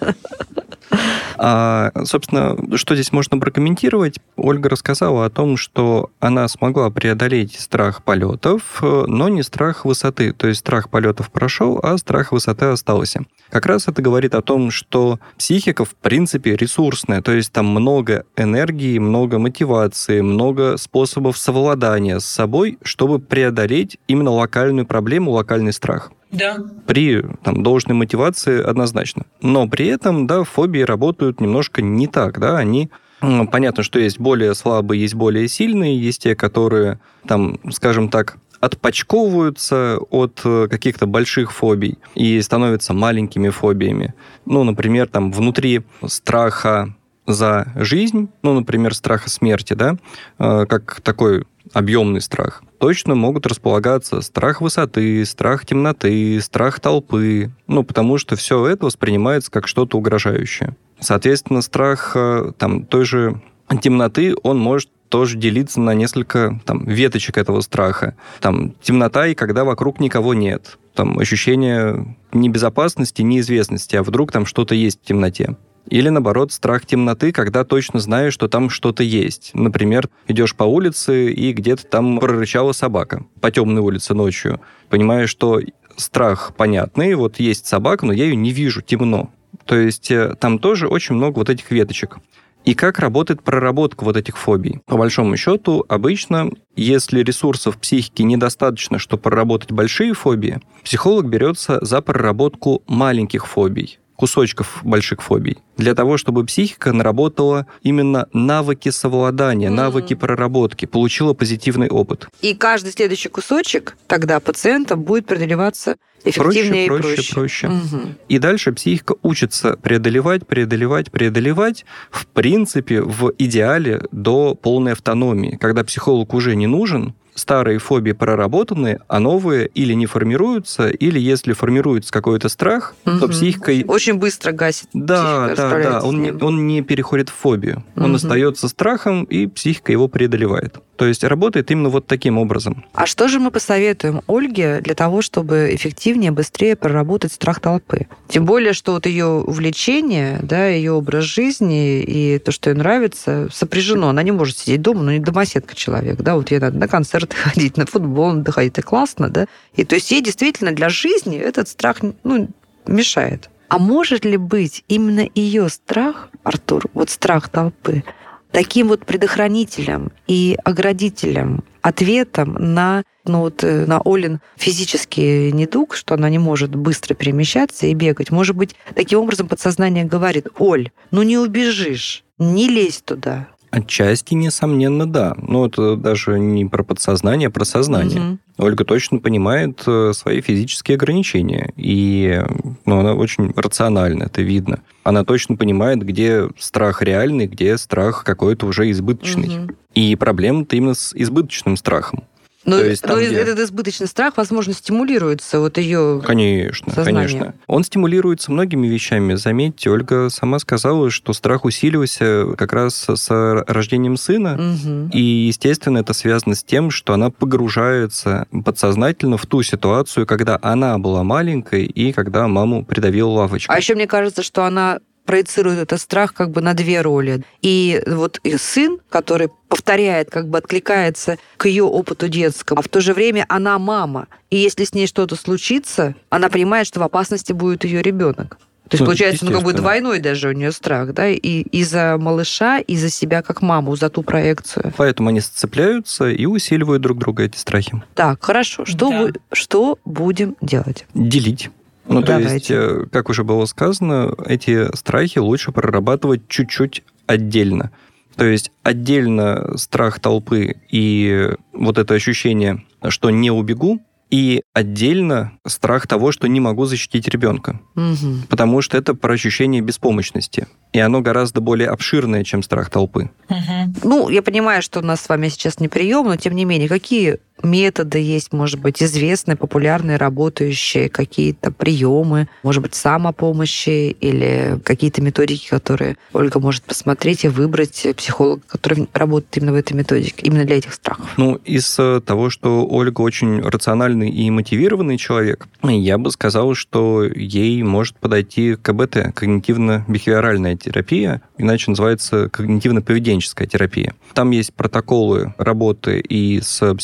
А, 1.43 1.91
собственно, 2.05 2.57
что 2.77 2.95
здесь 2.95 3.13
можно 3.13 3.39
прокомментировать? 3.39 4.19
Ольга 4.37 4.69
рассказала 4.69 5.25
о 5.25 5.31
том, 5.31 5.57
что 5.57 6.11
она 6.21 6.47
смогла 6.49 6.91
преодолеть 6.91 7.59
страх 7.59 8.03
полетов, 8.03 8.83
но 8.83 9.29
не 9.29 9.43
страх 9.43 9.85
высоты. 9.85 10.33
То 10.33 10.49
есть 10.49 10.61
страх 10.61 10.91
полетов 10.91 11.31
прошел, 11.31 11.81
а 11.83 11.97
страх 11.97 12.33
высоты 12.33 12.67
остался. 12.67 13.23
Как 13.51 13.67
раз 13.67 13.89
это 13.89 14.03
говорит 14.03 14.35
о 14.35 14.43
том, 14.43 14.71
что 14.71 15.19
психика, 15.39 15.85
в 15.85 15.95
принципе, 15.97 16.57
ресурсная, 16.57 17.23
то 17.23 17.33
есть 17.33 17.53
там 17.53 17.67
много 17.67 18.25
энергии, 18.37 18.99
много 18.99 19.39
мотивации, 19.39 20.21
много 20.21 20.77
способов 20.77 21.37
совладания 21.37 22.19
с 22.19 22.27
собой, 22.27 22.79
чтобы 22.83 23.19
преодолеть 23.19 23.99
именно 24.07 24.31
локальную 24.31 24.87
проблему, 24.87 25.33
локальный 25.33 25.73
страх. 25.73 26.13
Да. 26.33 26.59
При 26.87 27.23
там, 27.43 27.63
должной 27.63 27.95
мотивации 27.97 28.63
однозначно. 28.63 29.27
Но 29.41 29.69
при 29.69 29.87
этом, 29.87 30.27
да, 30.27 30.45
фобии 30.45 30.81
работают 30.81 31.41
немножко 31.41 31.83
не 31.83 32.07
так, 32.07 32.39
да, 32.39 32.57
они 32.57 32.91
Понятно, 33.21 33.83
что 33.83 33.99
есть 33.99 34.19
более 34.19 34.55
слабые, 34.55 35.03
есть 35.03 35.15
более 35.15 35.47
сильные, 35.47 36.01
есть 36.01 36.23
те, 36.23 36.35
которые, 36.35 37.01
там, 37.27 37.59
скажем 37.71 38.09
так, 38.09 38.39
отпочковываются 38.61 39.99
от 40.11 40.41
э, 40.45 40.69
каких-то 40.71 41.07
больших 41.07 41.53
фобий 41.53 41.99
и 42.15 42.41
становятся 42.41 42.93
маленькими 42.93 43.49
фобиями. 43.49 44.15
Ну, 44.45 44.65
например, 44.65 45.09
там 45.09 45.33
внутри 45.33 45.83
страха 46.07 46.95
за 47.27 47.73
жизнь, 47.77 48.29
ну, 48.43 48.55
например, 48.55 48.95
страха 48.95 49.31
смерти, 49.31 49.75
да, 49.75 49.97
э, 50.39 50.67
как 50.67 51.01
такой 51.01 51.45
объемный 51.73 52.21
страх, 52.21 52.63
точно 52.79 53.15
могут 53.15 53.47
располагаться 53.47 54.21
страх 54.21 54.61
высоты, 54.61 55.25
страх 55.25 55.67
темноты, 55.67 56.41
страх 56.41 56.81
толпы, 56.81 57.51
ну, 57.67 57.85
потому 57.85 58.19
что 58.19 58.37
все 58.37 58.67
это 58.67 58.87
воспринимается 58.87 59.51
как 59.51 59.69
что-то 59.69 59.99
угрожающее. 59.99 60.77
Соответственно, 60.99 61.63
страх 61.63 62.13
э, 62.15 62.53
там, 62.59 62.85
той 62.85 63.05
же 63.05 63.41
темноты, 63.81 64.35
он 64.43 64.59
может 64.59 64.91
тоже 65.09 65.37
делиться 65.37 65.81
на 65.81 65.93
несколько 65.93 66.61
там, 66.65 66.85
веточек 66.87 67.37
этого 67.37 67.61
страха. 67.61 68.17
Там 68.41 68.75
темнота, 68.81 69.27
и 69.27 69.35
когда 69.35 69.65
вокруг 69.65 70.01
никого 70.01 70.35
нет. 70.35 70.79
Там 70.95 71.19
ощущение 71.19 72.17
небезопасности, 72.33 73.23
неизвестности, 73.23 73.97
а 73.97 74.03
вдруг 74.03 74.33
там 74.33 74.47
что-то 74.47 74.75
есть 74.75 75.01
в 75.03 75.07
темноте. 75.07 75.57
Или, 75.91 76.09
наоборот, 76.09 76.53
страх 76.53 76.87
темноты, 76.87 77.33
когда 77.33 77.65
точно 77.65 77.99
знаешь, 77.99 78.33
что 78.33 78.49
там 78.49 78.71
что-то 78.71 79.03
есть. 79.03 79.51
Например, 79.55 80.09
идешь 80.29 80.55
по 80.55 80.63
улице, 80.65 81.33
и 81.33 81.53
где-то 81.53 81.85
там 81.85 82.21
прорычала 82.21 82.73
собака 82.73 83.27
по 83.41 83.51
темной 83.51 83.83
улице 83.83 84.15
ночью. 84.15 84.61
Понимаешь, 84.89 85.31
что 85.31 85.61
страх 85.97 86.55
понятный, 86.57 87.15
вот 87.17 87.41
есть 87.41 87.67
собака, 87.67 88.07
но 88.07 88.13
я 88.13 88.25
ее 88.25 88.37
не 88.37 88.53
вижу, 88.53 88.83
темно. 88.83 89.31
То 89.67 89.77
есть 89.77 90.11
э, 90.13 90.35
там 90.39 90.59
тоже 90.61 90.87
очень 90.87 91.17
много 91.17 91.39
вот 91.39 91.51
этих 91.51 91.71
веточек. 91.73 92.19
И 92.65 92.75
как 92.75 92.99
работает 92.99 93.43
проработка 93.43 94.05
вот 94.05 94.17
этих 94.17 94.37
фобий? 94.37 94.81
По 94.87 94.97
большому 94.97 95.37
счету, 95.37 95.85
обычно, 95.89 96.51
если 96.77 97.23
ресурсов 97.23 97.79
психики 97.79 98.23
недостаточно, 98.23 98.99
чтобы 98.99 99.23
проработать 99.23 99.73
большие 99.73 100.13
фобии, 100.13 100.61
психолог 100.85 101.27
берется 101.27 101.85
за 101.85 102.01
проработку 102.03 102.83
маленьких 102.87 103.47
фобий 103.47 103.99
кусочков 104.21 104.81
больших 104.83 105.23
фобий, 105.23 105.57
для 105.79 105.95
того, 105.95 106.19
чтобы 106.19 106.45
психика 106.45 106.93
наработала 106.93 107.67
именно 107.81 108.29
навыки 108.35 108.91
совладания, 108.91 109.71
mm-hmm. 109.71 109.75
навыки 109.75 110.13
проработки, 110.13 110.85
получила 110.85 111.33
позитивный 111.33 111.89
опыт. 111.89 112.29
И 112.43 112.55
каждый 112.55 112.93
следующий 112.93 113.31
кусочек 113.31 113.97
тогда 114.07 114.39
пациента 114.39 114.97
будет 114.97 115.25
преодолеваться 115.25 115.97
эффективнее 116.23 116.87
проще, 116.87 117.13
и 117.13 117.15
проще. 117.15 117.35
проще. 117.35 117.69
Угу. 117.69 118.01
И 118.29 118.39
дальше 118.39 118.73
психика 118.73 119.15
учится 119.23 119.79
преодолевать, 119.79 120.47
преодолевать, 120.47 121.11
преодолевать, 121.11 121.87
в 122.11 122.27
принципе, 122.27 123.01
в 123.01 123.33
идеале 123.39 124.03
до 124.13 124.55
полной 124.55 124.93
автономии. 124.93 125.57
Когда 125.59 125.83
психолог 125.83 126.35
уже 126.35 126.55
не 126.57 126.67
нужен, 126.67 127.15
старые 127.41 127.79
фобии 127.79 128.13
проработаны, 128.13 129.01
а 129.09 129.19
новые 129.19 129.67
или 129.67 129.93
не 129.95 130.07
формируются, 130.07 130.89
или 130.89 131.19
если 131.19 131.53
формируется 131.53 132.13
какой-то 132.13 132.49
страх, 132.49 132.95
угу. 133.05 133.19
то 133.19 133.29
психика... 133.29 133.73
Очень 133.89 134.15
быстро 134.15 134.53
гасит. 134.53 134.89
Да, 134.93 135.55
да, 135.57 135.71
да. 135.83 136.01
Он 136.03 136.23
не, 136.23 136.33
он 136.33 136.67
не 136.67 136.83
переходит 136.83 137.29
в 137.29 137.35
фобию. 137.35 137.85
Угу. 137.97 138.05
Он 138.05 138.15
остается 138.15 138.69
страхом, 138.69 139.25
и 139.25 139.47
психика 139.47 139.93
его 139.93 140.09
преодолевает. 140.09 140.79
То 141.01 141.07
есть 141.07 141.25
работает 141.25 141.71
именно 141.71 141.89
вот 141.89 142.07
таким 142.07 142.37
образом. 142.37 142.85
А 142.93 143.07
что 143.07 143.27
же 143.27 143.41
мы 143.41 143.51
посоветуем 143.51 144.21
Ольге 144.27 144.83
для 144.83 144.95
того, 144.95 145.23
чтобы 145.23 145.71
эффективнее, 145.73 146.31
быстрее 146.31 146.77
проработать 146.77 147.33
страх 147.33 147.59
толпы? 147.59 148.07
Тем 148.29 148.45
более, 148.45 148.75
что 148.75 148.93
вот 148.93 149.07
ее 149.07 149.25
увлечение, 149.25 150.41
да, 150.43 150.69
ее 150.69 150.93
образ 150.93 151.25
жизни 151.25 152.03
и 152.03 152.39
то, 152.39 152.53
что 152.53 152.69
ей 152.69 152.77
нравится, 152.77 153.49
сопряжено. 153.51 154.11
Она 154.11 154.23
не 154.23 154.31
может 154.31 154.59
сидеть 154.59 154.83
дома, 154.83 155.03
но 155.03 155.13
не 155.13 155.21
домоседка 155.21 155.75
человек, 155.75 156.21
да, 156.21 156.37
вот 156.37 156.51
ей 156.51 156.61
надо 156.61 156.77
на 156.77 156.87
концерты 157.31 157.37
ходить, 157.37 157.77
на 157.77 157.87
футбол 157.87 158.33
надо 158.33 158.53
ходить, 158.53 158.73
это 158.73 158.83
классно, 158.83 159.29
да. 159.29 159.47
И 159.75 159.85
то 159.85 159.95
есть 159.95 160.11
ей 160.11 160.23
действительно 160.23 160.73
для 160.73 160.89
жизни 160.89 161.39
этот 161.39 161.69
страх, 161.69 161.99
ну, 162.25 162.49
мешает. 162.87 163.51
А 163.69 163.79
может 163.79 164.25
ли 164.25 164.37
быть 164.37 164.85
именно 164.89 165.29
ее 165.35 165.69
страх, 165.69 166.29
Артур, 166.43 166.85
вот 166.93 167.11
страх 167.11 167.49
толпы, 167.49 168.03
таким 168.51 168.89
вот 168.89 169.07
предохранителем 169.07 170.11
и 170.27 170.57
оградителем, 170.65 171.63
ответом 171.83 172.55
на, 172.75 173.05
ну 173.25 173.41
вот, 173.41 173.63
э, 173.63 173.87
на 173.87 174.01
Олин 174.05 174.41
физический 174.57 175.53
недуг, 175.53 175.95
что 175.95 176.15
она 176.15 176.29
не 176.29 176.39
может 176.39 176.75
быстро 176.75 177.15
перемещаться 177.15 177.87
и 177.87 177.95
бегать. 177.95 178.33
Может 178.33 178.57
быть, 178.57 178.75
таким 178.95 179.21
образом 179.21 179.47
подсознание 179.47 180.05
говорит, 180.05 180.49
Оль, 180.59 180.91
ну 181.13 181.23
не 181.23 181.39
убежишь, 181.39 182.25
не 182.39 182.69
лезь 182.69 183.03
туда. 183.05 183.49
Отчасти, 183.71 184.35
несомненно, 184.35 185.07
да. 185.07 185.35
Но 185.41 185.67
это 185.67 185.97
даже 185.97 186.39
не 186.41 186.67
про 186.67 186.83
подсознание, 186.83 187.49
а 187.49 187.51
про 187.51 187.65
сознание. 187.65 188.21
Угу. 188.21 188.39
Ольга 188.67 188.85
точно 188.85 189.19
понимает 189.19 189.83
э, 189.87 190.13
свои 190.13 190.41
физические 190.41 190.97
ограничения. 190.97 191.73
И 191.77 192.43
ну, 192.85 193.01
она 193.01 193.15
очень 193.15 193.53
рациональна, 193.55 194.25
это 194.25 194.43
видно. 194.43 194.81
Она 195.05 195.25
точно 195.25 195.57
понимает, 195.57 196.05
где 196.05 196.49
страх 196.59 197.01
реальный, 197.03 197.47
где 197.47 197.79
страх 197.79 198.25
какой-то 198.25 198.67
уже 198.67 198.91
избыточный. 198.91 199.65
Угу. 199.65 199.73
И 199.95 200.17
проблема-то 200.17 200.75
именно 200.75 200.95
с 200.95 201.15
избыточным 201.15 201.77
страхом. 201.77 202.25
Но, 202.65 202.79
То 202.79 202.85
есть, 202.85 203.03
там, 203.03 203.17
но 203.17 203.23
где... 203.25 203.37
этот 203.37 203.59
избыточный 203.59 204.07
страх, 204.07 204.37
возможно, 204.37 204.75
стимулируется 204.75 205.61
вот 205.61 205.79
ее 205.79 206.23
Конечно, 206.25 206.93
сознание. 206.93 207.29
конечно. 207.29 207.55
Он 207.67 207.85
стимулируется 207.85 208.53
многими 208.53 208.87
вещами. 208.87 209.35
Заметьте, 209.35 209.91
Ольга 209.91 210.29
сама 210.29 210.59
сказала, 210.59 211.11
что 211.11 211.33
страх 211.33 211.65
усилился 211.65 212.55
как 212.59 212.73
раз 212.75 213.07
с 213.09 213.65
рождением 213.67 214.17
сына. 214.17 214.55
Угу. 214.55 215.11
И, 215.15 215.21
естественно, 215.21 215.99
это 215.99 216.13
связано 216.13 216.55
с 216.55 216.63
тем, 216.63 216.91
что 216.91 217.15
она 217.15 217.31
погружается 217.31 218.47
подсознательно 218.65 219.39
в 219.39 219.47
ту 219.47 219.63
ситуацию, 219.63 220.27
когда 220.27 220.59
она 220.61 220.99
была 220.99 221.23
маленькой 221.25 221.87
и 221.87 222.13
когда 222.13 222.47
маму 222.47 222.85
придавила 222.85 223.31
лавочкой. 223.31 223.75
А 223.75 223.79
еще 223.79 223.95
мне 223.95 224.07
кажется, 224.07 224.43
что 224.43 224.65
она 224.65 224.99
проецирует 225.31 225.79
этот 225.79 226.01
страх 226.01 226.35
как 226.35 226.51
бы 226.51 226.61
на 226.61 226.75
две 226.75 227.03
роли. 227.03 227.45
И 227.63 228.03
вот 228.05 228.41
и 228.43 228.57
сын, 228.57 228.99
который 229.09 229.49
повторяет, 229.69 230.29
как 230.29 230.49
бы 230.49 230.59
откликается 230.59 231.39
к 231.57 231.67
ее 231.67 231.85
опыту 231.85 232.29
детскому, 232.29 232.81
а 232.81 232.83
в 232.83 232.89
то 232.89 233.01
же 233.01 233.15
время 233.15 233.47
она 233.49 233.79
мама. 233.79 234.27
И 234.51 234.57
если 234.57 234.83
с 234.83 234.93
ней 234.93 235.07
что-то 235.07 235.37
случится, 235.37 236.17
она 236.31 236.49
понимает, 236.49 236.89
что 236.89 236.99
в 236.99 237.05
опасности 237.05 237.53
будет 237.53 237.85
ее 237.85 238.03
ребенок. 238.03 238.59
То 238.89 238.97
есть, 238.97 239.03
ну, 239.03 239.07
получается, 239.07 239.45
ну, 239.45 239.53
как 239.53 239.63
бы 239.63 239.73
двойной 239.73 240.19
даже 240.19 240.49
у 240.49 240.53
нее 240.53 240.73
страх, 240.73 241.15
да, 241.15 241.29
и, 241.29 241.37
и 241.37 241.85
за 241.85 242.17
малыша, 242.19 242.81
и 242.81 242.97
за 242.97 243.09
себя 243.09 243.43
как 243.43 243.63
маму, 243.63 243.95
за 243.95 244.11
ту 244.11 244.25
проекцию. 244.25 244.93
Поэтому 244.97 245.29
они 245.29 245.41
сцепляются 245.41 246.29
и 246.29 246.45
усиливают 246.45 247.03
друг 247.03 247.19
друга, 247.19 247.45
эти 247.45 247.57
страхи. 247.57 248.03
Так, 248.17 248.43
хорошо. 248.43 248.85
Что, 248.85 249.11
да. 249.11 249.23
вы, 249.23 249.35
что 249.53 249.97
будем 250.05 250.57
делать? 250.61 251.07
Делить 251.15 251.71
Ну, 252.07 252.21
то 252.21 252.39
Давайте. 252.39 252.55
есть, 252.55 252.71
э, 252.71 253.07
как 253.13 253.29
уже 253.29 253.45
было 253.45 253.65
сказано, 253.67 254.35
эти 254.47 254.95
страхи 254.97 255.39
лучше 255.39 255.73
прорабатывать 255.73 256.49
чуть-чуть 256.49 257.05
отдельно. 257.27 257.91
То 258.37 258.45
есть 258.45 258.73
отдельно 258.83 259.77
страх 259.77 260.19
толпы 260.21 260.77
и 260.89 261.51
вот 261.73 261.99
это 261.99 262.15
ощущение, 262.15 262.85
что 263.09 263.31
не 263.31 263.51
убегу, 263.51 264.01
и 264.31 264.63
отдельно 264.73 265.53
страх 265.67 266.07
того, 266.07 266.31
что 266.31 266.47
не 266.47 266.61
могу 266.61 266.85
защитить 266.87 267.29
ребенка. 267.29 267.81
Мгм. 267.97 268.45
Потому 268.49 268.81
что 268.81 268.97
это 268.97 269.15
про 269.15 269.35
ощущение 269.35 269.83
беспомощности. 269.83 270.69
И 270.93 271.01
оно 271.01 271.21
гораздо 271.21 271.61
более 271.61 271.89
обширное, 271.89 272.45
чем 272.45 272.63
страх 272.63 272.91
толпы. 272.91 273.31
Мгм. 273.49 273.95
Ну, 274.05 274.29
я 274.29 274.43
понимаю, 274.43 274.83
что 274.83 275.01
у 275.01 275.03
нас 275.03 275.21
с 275.21 275.29
вами 275.29 275.49
сейчас 275.49 275.81
не 275.81 275.89
прием, 275.89 276.27
но 276.27 276.37
тем 276.37 276.55
не 276.55 276.65
менее, 276.65 276.89
какие 276.89 277.39
методы 277.63 278.19
есть, 278.19 278.53
может 278.53 278.81
быть, 278.81 279.03
известные, 279.03 279.57
популярные, 279.57 280.17
работающие, 280.17 281.09
какие-то 281.09 281.71
приемы, 281.71 282.49
может 282.63 282.83
быть, 282.83 282.95
самопомощи 282.95 284.11
или 284.21 284.79
какие-то 284.85 285.23
методики, 285.23 285.69
которые 285.69 286.17
Ольга 286.33 286.61
может 286.61 286.83
посмотреть 286.85 287.45
и 287.45 287.49
выбрать 287.49 288.07
психолога, 288.17 288.63
который 288.67 289.09
работает 289.13 289.57
именно 289.57 289.73
в 289.73 289.77
этой 289.77 289.95
методике, 289.95 290.43
именно 290.43 290.65
для 290.65 290.79
этих 290.79 290.95
страхов. 290.95 291.27
Ну, 291.37 291.55
из 291.65 291.99
э, 291.99 292.21
того, 292.25 292.51
что 292.51 292.87
Ольга 292.87 293.21
очень 293.21 293.61
рациональный 293.61 294.31
и 294.31 294.51
мотивированный 294.51 295.17
человек, 295.17 295.67
я 295.83 296.19
бы 296.19 296.31
сказал, 296.31 296.75
что 296.75 297.25
ей 297.25 297.83
может 297.83 298.17
подойти 298.17 298.77
КБТ, 298.77 299.33
когнитивно-бихевиоральная 299.35 300.77
терапия, 300.77 301.43
иначе 301.59 301.91
называется 301.91 302.47
когнитивно-поведенческая 302.47 303.67
терапия. 303.67 304.15
Там 304.35 304.51
есть 304.51 304.73
протоколы 304.75 305.55
работы 305.59 306.21
и 306.21 306.61
с 306.61 306.95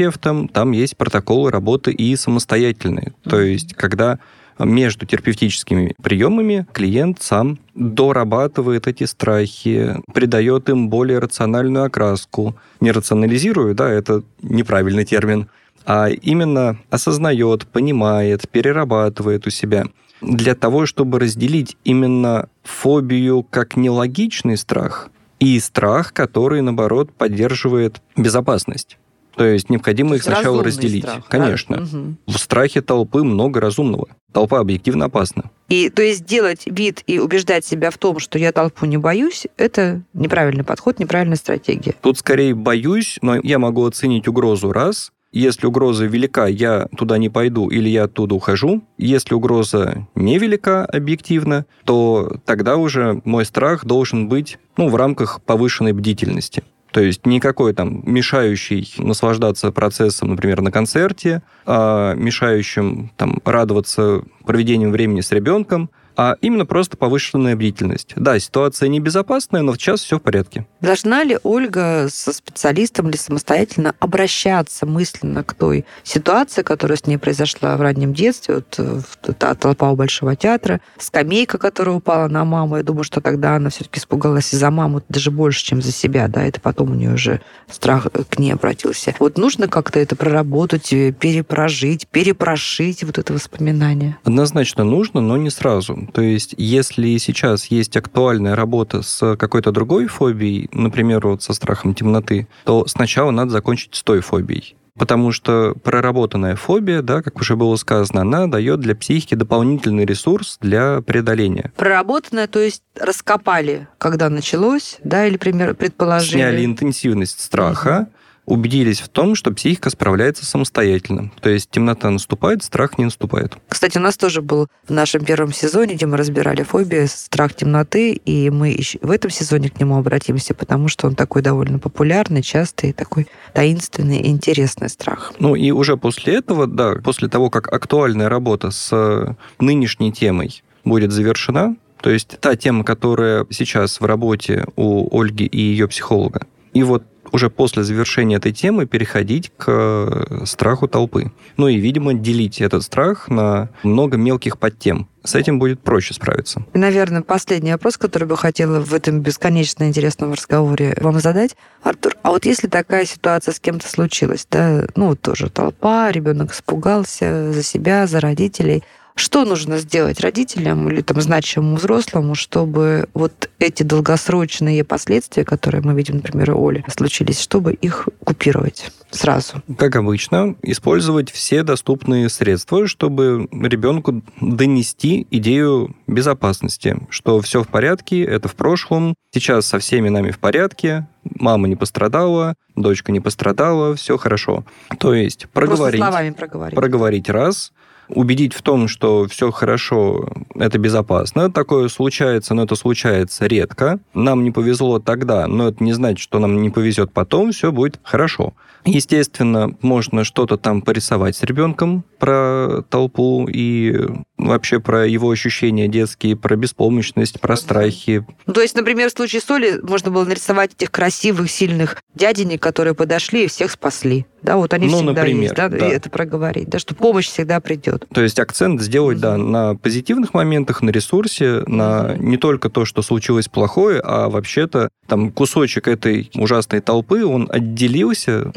психотерапевтом, 0.00 0.48
там 0.48 0.72
есть 0.72 0.96
протоколы 0.96 1.50
работы 1.50 1.92
и 1.92 2.16
самостоятельные. 2.16 3.12
То 3.22 3.40
есть, 3.40 3.74
когда 3.74 4.18
между 4.58 5.06
терапевтическими 5.06 5.94
приемами 6.02 6.66
клиент 6.72 7.22
сам 7.22 7.58
дорабатывает 7.74 8.86
эти 8.86 9.04
страхи, 9.04 9.96
придает 10.12 10.68
им 10.68 10.88
более 10.88 11.18
рациональную 11.18 11.84
окраску. 11.84 12.56
Не 12.80 12.92
рационализирует, 12.92 13.76
да, 13.76 13.88
это 13.88 14.22
неправильный 14.42 15.04
термин, 15.04 15.48
а 15.86 16.08
именно 16.08 16.78
осознает, 16.90 17.66
понимает, 17.66 18.48
перерабатывает 18.50 19.46
у 19.46 19.50
себя 19.50 19.84
для 20.20 20.54
того, 20.54 20.84
чтобы 20.84 21.18
разделить 21.18 21.76
именно 21.84 22.48
фобию 22.62 23.42
как 23.42 23.76
нелогичный 23.76 24.58
страх 24.58 25.08
и 25.38 25.58
страх, 25.58 26.12
который, 26.12 26.60
наоборот, 26.60 27.10
поддерживает 27.12 28.02
безопасность. 28.14 28.98
То 29.36 29.44
есть 29.44 29.70
необходимо 29.70 30.16
их 30.16 30.22
сначала 30.22 30.62
Разумный 30.62 30.66
разделить. 30.66 31.02
страх, 31.04 31.16
да? 31.18 31.24
Конечно. 31.28 31.76
Мгм. 31.78 32.18
В 32.26 32.38
страхе 32.38 32.82
толпы 32.82 33.22
много 33.22 33.60
разумного. 33.60 34.08
Толпа 34.32 34.60
объективно 34.60 35.06
опасна. 35.06 35.50
И 35.68 35.88
то 35.90 36.02
есть 36.02 36.24
делать 36.24 36.62
вид 36.66 37.02
и 37.06 37.18
убеждать 37.18 37.64
себя 37.64 37.90
в 37.90 37.98
том, 37.98 38.18
что 38.18 38.38
я 38.38 38.52
толпу 38.52 38.86
не 38.86 38.96
боюсь, 38.96 39.46
это 39.56 40.02
неправильный 40.12 40.64
подход, 40.64 40.98
неправильная 40.98 41.36
стратегия. 41.36 41.94
Тут 42.00 42.18
скорее 42.18 42.54
боюсь, 42.54 43.18
но 43.22 43.36
я 43.42 43.58
могу 43.58 43.84
оценить 43.86 44.28
угрозу 44.28 44.72
раз. 44.72 45.10
Если 45.32 45.66
угроза 45.66 46.06
велика, 46.06 46.46
я 46.46 46.88
туда 46.96 47.16
не 47.16 47.28
пойду 47.28 47.68
или 47.68 47.88
я 47.88 48.04
оттуда 48.04 48.34
ухожу. 48.34 48.82
Если 48.98 49.32
угроза 49.34 50.08
невелика 50.16 50.84
объективно, 50.84 51.66
то 51.84 52.38
тогда 52.44 52.76
уже 52.76 53.20
мой 53.24 53.44
страх 53.44 53.84
должен 53.84 54.28
быть 54.28 54.58
ну, 54.76 54.88
в 54.88 54.96
рамках 54.96 55.40
повышенной 55.42 55.92
бдительности. 55.92 56.64
То 56.92 57.00
есть 57.00 57.24
никакой 57.26 57.72
там 57.72 58.02
мешающий 58.04 58.92
наслаждаться 58.98 59.70
процессом, 59.70 60.30
например, 60.30 60.60
на 60.60 60.72
концерте, 60.72 61.42
а 61.66 62.14
мешающим 62.14 63.10
там 63.16 63.40
радоваться 63.44 64.22
проведением 64.44 64.90
времени 64.90 65.20
с 65.20 65.30
ребенком, 65.30 65.90
а 66.20 66.36
именно 66.42 66.66
просто 66.66 66.98
повышенная 66.98 67.56
бдительность. 67.56 68.12
Да, 68.14 68.38
ситуация 68.38 68.90
небезопасная, 68.90 69.62
но 69.62 69.72
сейчас 69.74 70.02
все 70.02 70.18
в 70.18 70.22
порядке. 70.22 70.66
Должна 70.82 71.24
ли 71.24 71.38
Ольга 71.44 72.08
со 72.10 72.34
специалистом 72.34 73.08
или 73.08 73.16
самостоятельно 73.16 73.94
обращаться 74.00 74.84
мысленно 74.84 75.42
к 75.42 75.54
той 75.54 75.86
ситуации, 76.02 76.60
которая 76.60 76.98
с 76.98 77.06
ней 77.06 77.16
произошла 77.16 77.74
в 77.78 77.80
раннем 77.80 78.12
детстве, 78.12 78.56
вот 78.56 78.74
э, 78.76 79.00
в- 79.00 79.32
та 79.32 79.54
толпа 79.54 79.90
у 79.90 79.96
Большого 79.96 80.36
театра, 80.36 80.82
скамейка, 80.98 81.56
которая 81.56 81.94
упала 81.96 82.28
на 82.28 82.44
маму, 82.44 82.76
я 82.76 82.82
думаю, 82.82 83.04
что 83.04 83.22
тогда 83.22 83.56
она 83.56 83.70
все-таки 83.70 83.98
испугалась 83.98 84.52
и 84.52 84.56
за 84.56 84.70
маму 84.70 85.00
даже 85.08 85.30
больше, 85.30 85.64
чем 85.64 85.80
за 85.80 85.90
себя, 85.90 86.28
да, 86.28 86.44
это 86.44 86.60
потом 86.60 86.90
у 86.90 86.94
нее 86.96 87.14
уже 87.14 87.40
страх 87.70 88.08
э, 88.12 88.24
к 88.28 88.38
ней 88.38 88.52
обратился. 88.52 89.14
Вот 89.20 89.38
нужно 89.38 89.68
как-то 89.68 89.98
это 89.98 90.16
проработать, 90.16 90.92
э, 90.92 91.12
перепрожить, 91.12 92.06
перепрошить 92.08 93.04
вот 93.04 93.16
это 93.16 93.32
воспоминание. 93.32 94.18
Однозначно 94.24 94.84
нужно, 94.84 95.22
но 95.22 95.38
не 95.38 95.48
сразу. 95.48 96.09
То 96.12 96.22
есть, 96.22 96.54
если 96.56 97.16
сейчас 97.18 97.66
есть 97.66 97.96
актуальная 97.96 98.56
работа 98.56 99.02
с 99.02 99.36
какой-то 99.36 99.72
другой 99.72 100.06
фобией, 100.06 100.68
например, 100.72 101.26
вот 101.26 101.42
со 101.42 101.52
страхом 101.52 101.94
темноты, 101.94 102.48
то 102.64 102.86
сначала 102.86 103.30
надо 103.30 103.50
закончить 103.50 103.94
с 103.94 104.02
той 104.02 104.20
фобией. 104.20 104.76
Потому 104.98 105.32
что 105.32 105.74
проработанная 105.82 106.56
фобия, 106.56 107.00
да, 107.00 107.22
как 107.22 107.40
уже 107.40 107.56
было 107.56 107.76
сказано, 107.76 108.20
она 108.20 108.46
дает 108.48 108.80
для 108.80 108.94
психики 108.94 109.34
дополнительный 109.34 110.04
ресурс 110.04 110.58
для 110.60 111.00
преодоления. 111.00 111.72
Проработанное, 111.76 112.46
то 112.48 112.58
есть 112.58 112.82
раскопали, 112.98 113.88
когда 113.96 114.28
началось, 114.28 114.98
да, 115.02 115.26
или, 115.26 115.38
пример, 115.38 115.74
предположили. 115.74 116.32
Сняли 116.32 116.64
интенсивность 116.66 117.40
страха, 117.40 118.08
убедились 118.50 119.00
в 119.00 119.08
том, 119.08 119.34
что 119.34 119.52
психика 119.52 119.90
справляется 119.90 120.44
самостоятельно. 120.44 121.30
То 121.40 121.48
есть 121.48 121.70
темнота 121.70 122.10
наступает, 122.10 122.62
страх 122.62 122.98
не 122.98 123.04
наступает. 123.04 123.56
Кстати, 123.68 123.96
у 123.98 124.00
нас 124.00 124.16
тоже 124.16 124.42
был 124.42 124.66
в 124.86 124.92
нашем 124.92 125.24
первом 125.24 125.52
сезоне, 125.52 125.94
где 125.94 126.06
мы 126.06 126.16
разбирали 126.16 126.62
фобии, 126.62 127.06
страх 127.06 127.54
темноты, 127.54 128.12
и 128.12 128.50
мы 128.50 128.70
еще 128.70 128.98
в 129.02 129.10
этом 129.10 129.30
сезоне 129.30 129.70
к 129.70 129.78
нему 129.80 129.96
обратимся, 129.96 130.52
потому 130.54 130.88
что 130.88 131.06
он 131.06 131.14
такой 131.14 131.42
довольно 131.42 131.78
популярный, 131.78 132.42
частый, 132.42 132.92
такой 132.92 133.28
таинственный 133.54 134.26
интересный 134.26 134.88
страх. 134.88 135.32
Ну 135.38 135.54
и 135.54 135.70
уже 135.70 135.96
после 135.96 136.34
этого, 136.34 136.66
да, 136.66 136.96
после 136.96 137.28
того, 137.28 137.50
как 137.50 137.72
актуальная 137.72 138.28
работа 138.28 138.70
с 138.70 139.36
нынешней 139.60 140.12
темой 140.12 140.62
будет 140.84 141.12
завершена, 141.12 141.76
то 142.00 142.10
есть 142.10 142.38
та 142.40 142.56
тема, 142.56 142.82
которая 142.82 143.46
сейчас 143.50 144.00
в 144.00 144.04
работе 144.04 144.66
у 144.76 145.18
Ольги 145.18 145.44
и 145.44 145.60
ее 145.60 145.86
психолога, 145.86 146.46
и 146.72 146.82
вот 146.82 147.04
уже 147.32 147.50
после 147.50 147.82
завершения 147.84 148.36
этой 148.36 148.52
темы 148.52 148.86
переходить 148.86 149.52
к 149.56 149.66
э, 149.68 150.44
страху 150.46 150.88
толпы. 150.88 151.32
Ну 151.56 151.68
и, 151.68 151.76
видимо, 151.76 152.14
делить 152.14 152.60
этот 152.60 152.82
страх 152.82 153.28
на 153.28 153.68
много 153.82 154.16
мелких 154.16 154.58
подтем. 154.58 155.08
С 155.22 155.34
этим 155.34 155.58
будет 155.58 155.80
проще 155.80 156.14
справиться. 156.14 156.64
Наверное, 156.72 157.22
последний 157.22 157.72
вопрос, 157.72 157.98
который 157.98 158.26
бы 158.26 158.36
хотела 158.36 158.80
в 158.80 158.94
этом 158.94 159.20
бесконечно 159.20 159.84
интересном 159.84 160.32
разговоре 160.32 160.96
вам 160.98 161.20
задать. 161.20 161.56
Артур, 161.82 162.16
а 162.22 162.30
вот 162.30 162.46
если 162.46 162.68
такая 162.68 163.04
ситуация 163.04 163.52
с 163.52 163.60
кем-то 163.60 163.88
случилась, 163.88 164.46
да, 164.50 164.86
ну 164.96 165.14
тоже 165.14 165.50
толпа, 165.50 166.10
ребенок 166.10 166.52
испугался 166.52 167.52
за 167.52 167.62
себя, 167.62 168.06
за 168.06 168.20
родителей, 168.20 168.82
что 169.20 169.44
нужно 169.44 169.78
сделать 169.78 170.20
родителям 170.20 170.88
или 170.88 171.02
там 171.02 171.20
значимому 171.20 171.76
взрослому, 171.76 172.34
чтобы 172.34 173.08
вот 173.14 173.50
эти 173.58 173.82
долгосрочные 173.82 174.82
последствия, 174.82 175.44
которые 175.44 175.82
мы 175.82 175.94
видим, 175.94 176.16
например, 176.16 176.52
у 176.52 176.68
Оли, 176.68 176.84
случились, 176.88 177.40
чтобы 177.40 177.74
их 177.74 178.08
купировать 178.24 178.90
сразу? 179.10 179.62
Как 179.76 179.96
обычно, 179.96 180.56
использовать 180.62 181.30
все 181.30 181.62
доступные 181.62 182.28
средства, 182.28 182.86
чтобы 182.86 183.48
ребенку 183.52 184.22
донести 184.40 185.26
идею 185.30 185.94
безопасности, 186.06 186.96
что 187.10 187.40
все 187.40 187.62
в 187.62 187.68
порядке, 187.68 188.24
это 188.24 188.48
в 188.48 188.54
прошлом, 188.54 189.14
сейчас 189.32 189.66
со 189.66 189.78
всеми 189.78 190.08
нами 190.08 190.30
в 190.30 190.38
порядке, 190.38 191.06
мама 191.24 191.68
не 191.68 191.76
пострадала, 191.76 192.54
дочка 192.74 193.12
не 193.12 193.20
пострадала, 193.20 193.94
все 193.94 194.16
хорошо. 194.16 194.64
То 194.98 195.14
есть 195.14 195.46
проговорить, 195.52 196.00
словами 196.00 196.30
проговорить. 196.30 196.76
проговорить 196.76 197.28
раз, 197.28 197.72
убедить 198.14 198.54
в 198.54 198.62
том, 198.62 198.88
что 198.88 199.26
все 199.26 199.50
хорошо, 199.50 200.28
это 200.54 200.78
безопасно. 200.78 201.50
Такое 201.50 201.88
случается, 201.88 202.54
но 202.54 202.64
это 202.64 202.74
случается 202.74 203.46
редко. 203.46 204.00
Нам 204.14 204.44
не 204.44 204.50
повезло 204.50 204.98
тогда, 204.98 205.46
но 205.46 205.68
это 205.68 205.82
не 205.82 205.92
значит, 205.92 206.20
что 206.20 206.38
нам 206.38 206.60
не 206.62 206.70
повезет 206.70 207.12
потом, 207.12 207.52
все 207.52 207.72
будет 207.72 208.00
хорошо. 208.02 208.54
Естественно, 208.84 209.74
можно 209.82 210.24
что-то 210.24 210.56
там 210.56 210.82
порисовать 210.82 211.36
с 211.36 211.42
ребенком 211.42 212.04
про 212.18 212.82
толпу 212.88 213.46
и 213.46 214.08
вообще 214.46 214.80
про 214.80 215.06
его 215.06 215.30
ощущения 215.30 215.88
детские, 215.88 216.36
про 216.36 216.56
беспомощность, 216.56 217.40
про 217.40 217.56
страхи. 217.56 218.24
Ну, 218.46 218.52
то 218.52 218.60
есть, 218.60 218.74
например, 218.76 219.08
в 219.10 219.12
случае 219.12 219.40
с 219.40 219.50
Олей 219.50 219.80
можно 219.82 220.10
было 220.10 220.24
нарисовать 220.24 220.72
этих 220.74 220.90
красивых, 220.90 221.50
сильных 221.50 221.96
дяденек, 222.14 222.62
которые 222.62 222.94
подошли 222.94 223.44
и 223.44 223.48
всех 223.48 223.70
спасли. 223.70 224.26
Да, 224.42 224.56
вот 224.56 224.72
они 224.72 224.86
Ну, 224.88 224.96
всегда 224.96 225.12
например, 225.12 225.42
есть, 225.42 225.54
да, 225.54 225.68
да. 225.68 225.86
и 225.86 225.90
это 225.90 226.08
проговорить, 226.08 226.68
да, 226.70 226.78
что 226.78 226.94
помощь 226.94 227.26
всегда 227.28 227.60
придет. 227.60 228.06
То 228.12 228.22
есть 228.22 228.38
акцент 228.38 228.80
сделать, 228.80 229.20
да, 229.20 229.36
на 229.36 229.74
позитивных 229.74 230.32
моментах, 230.32 230.80
на 230.80 230.88
ресурсе, 230.88 231.62
на 231.66 232.14
не 232.16 232.38
только 232.38 232.70
то, 232.70 232.86
что 232.86 233.02
случилось 233.02 233.48
плохое, 233.48 234.00
а 234.02 234.30
вообще-то 234.30 234.88
там 235.06 235.30
кусочек 235.30 235.88
этой 235.88 236.30
ужасной 236.34 236.80
толпы, 236.80 237.22
он 237.24 237.48
отделился 237.52 238.50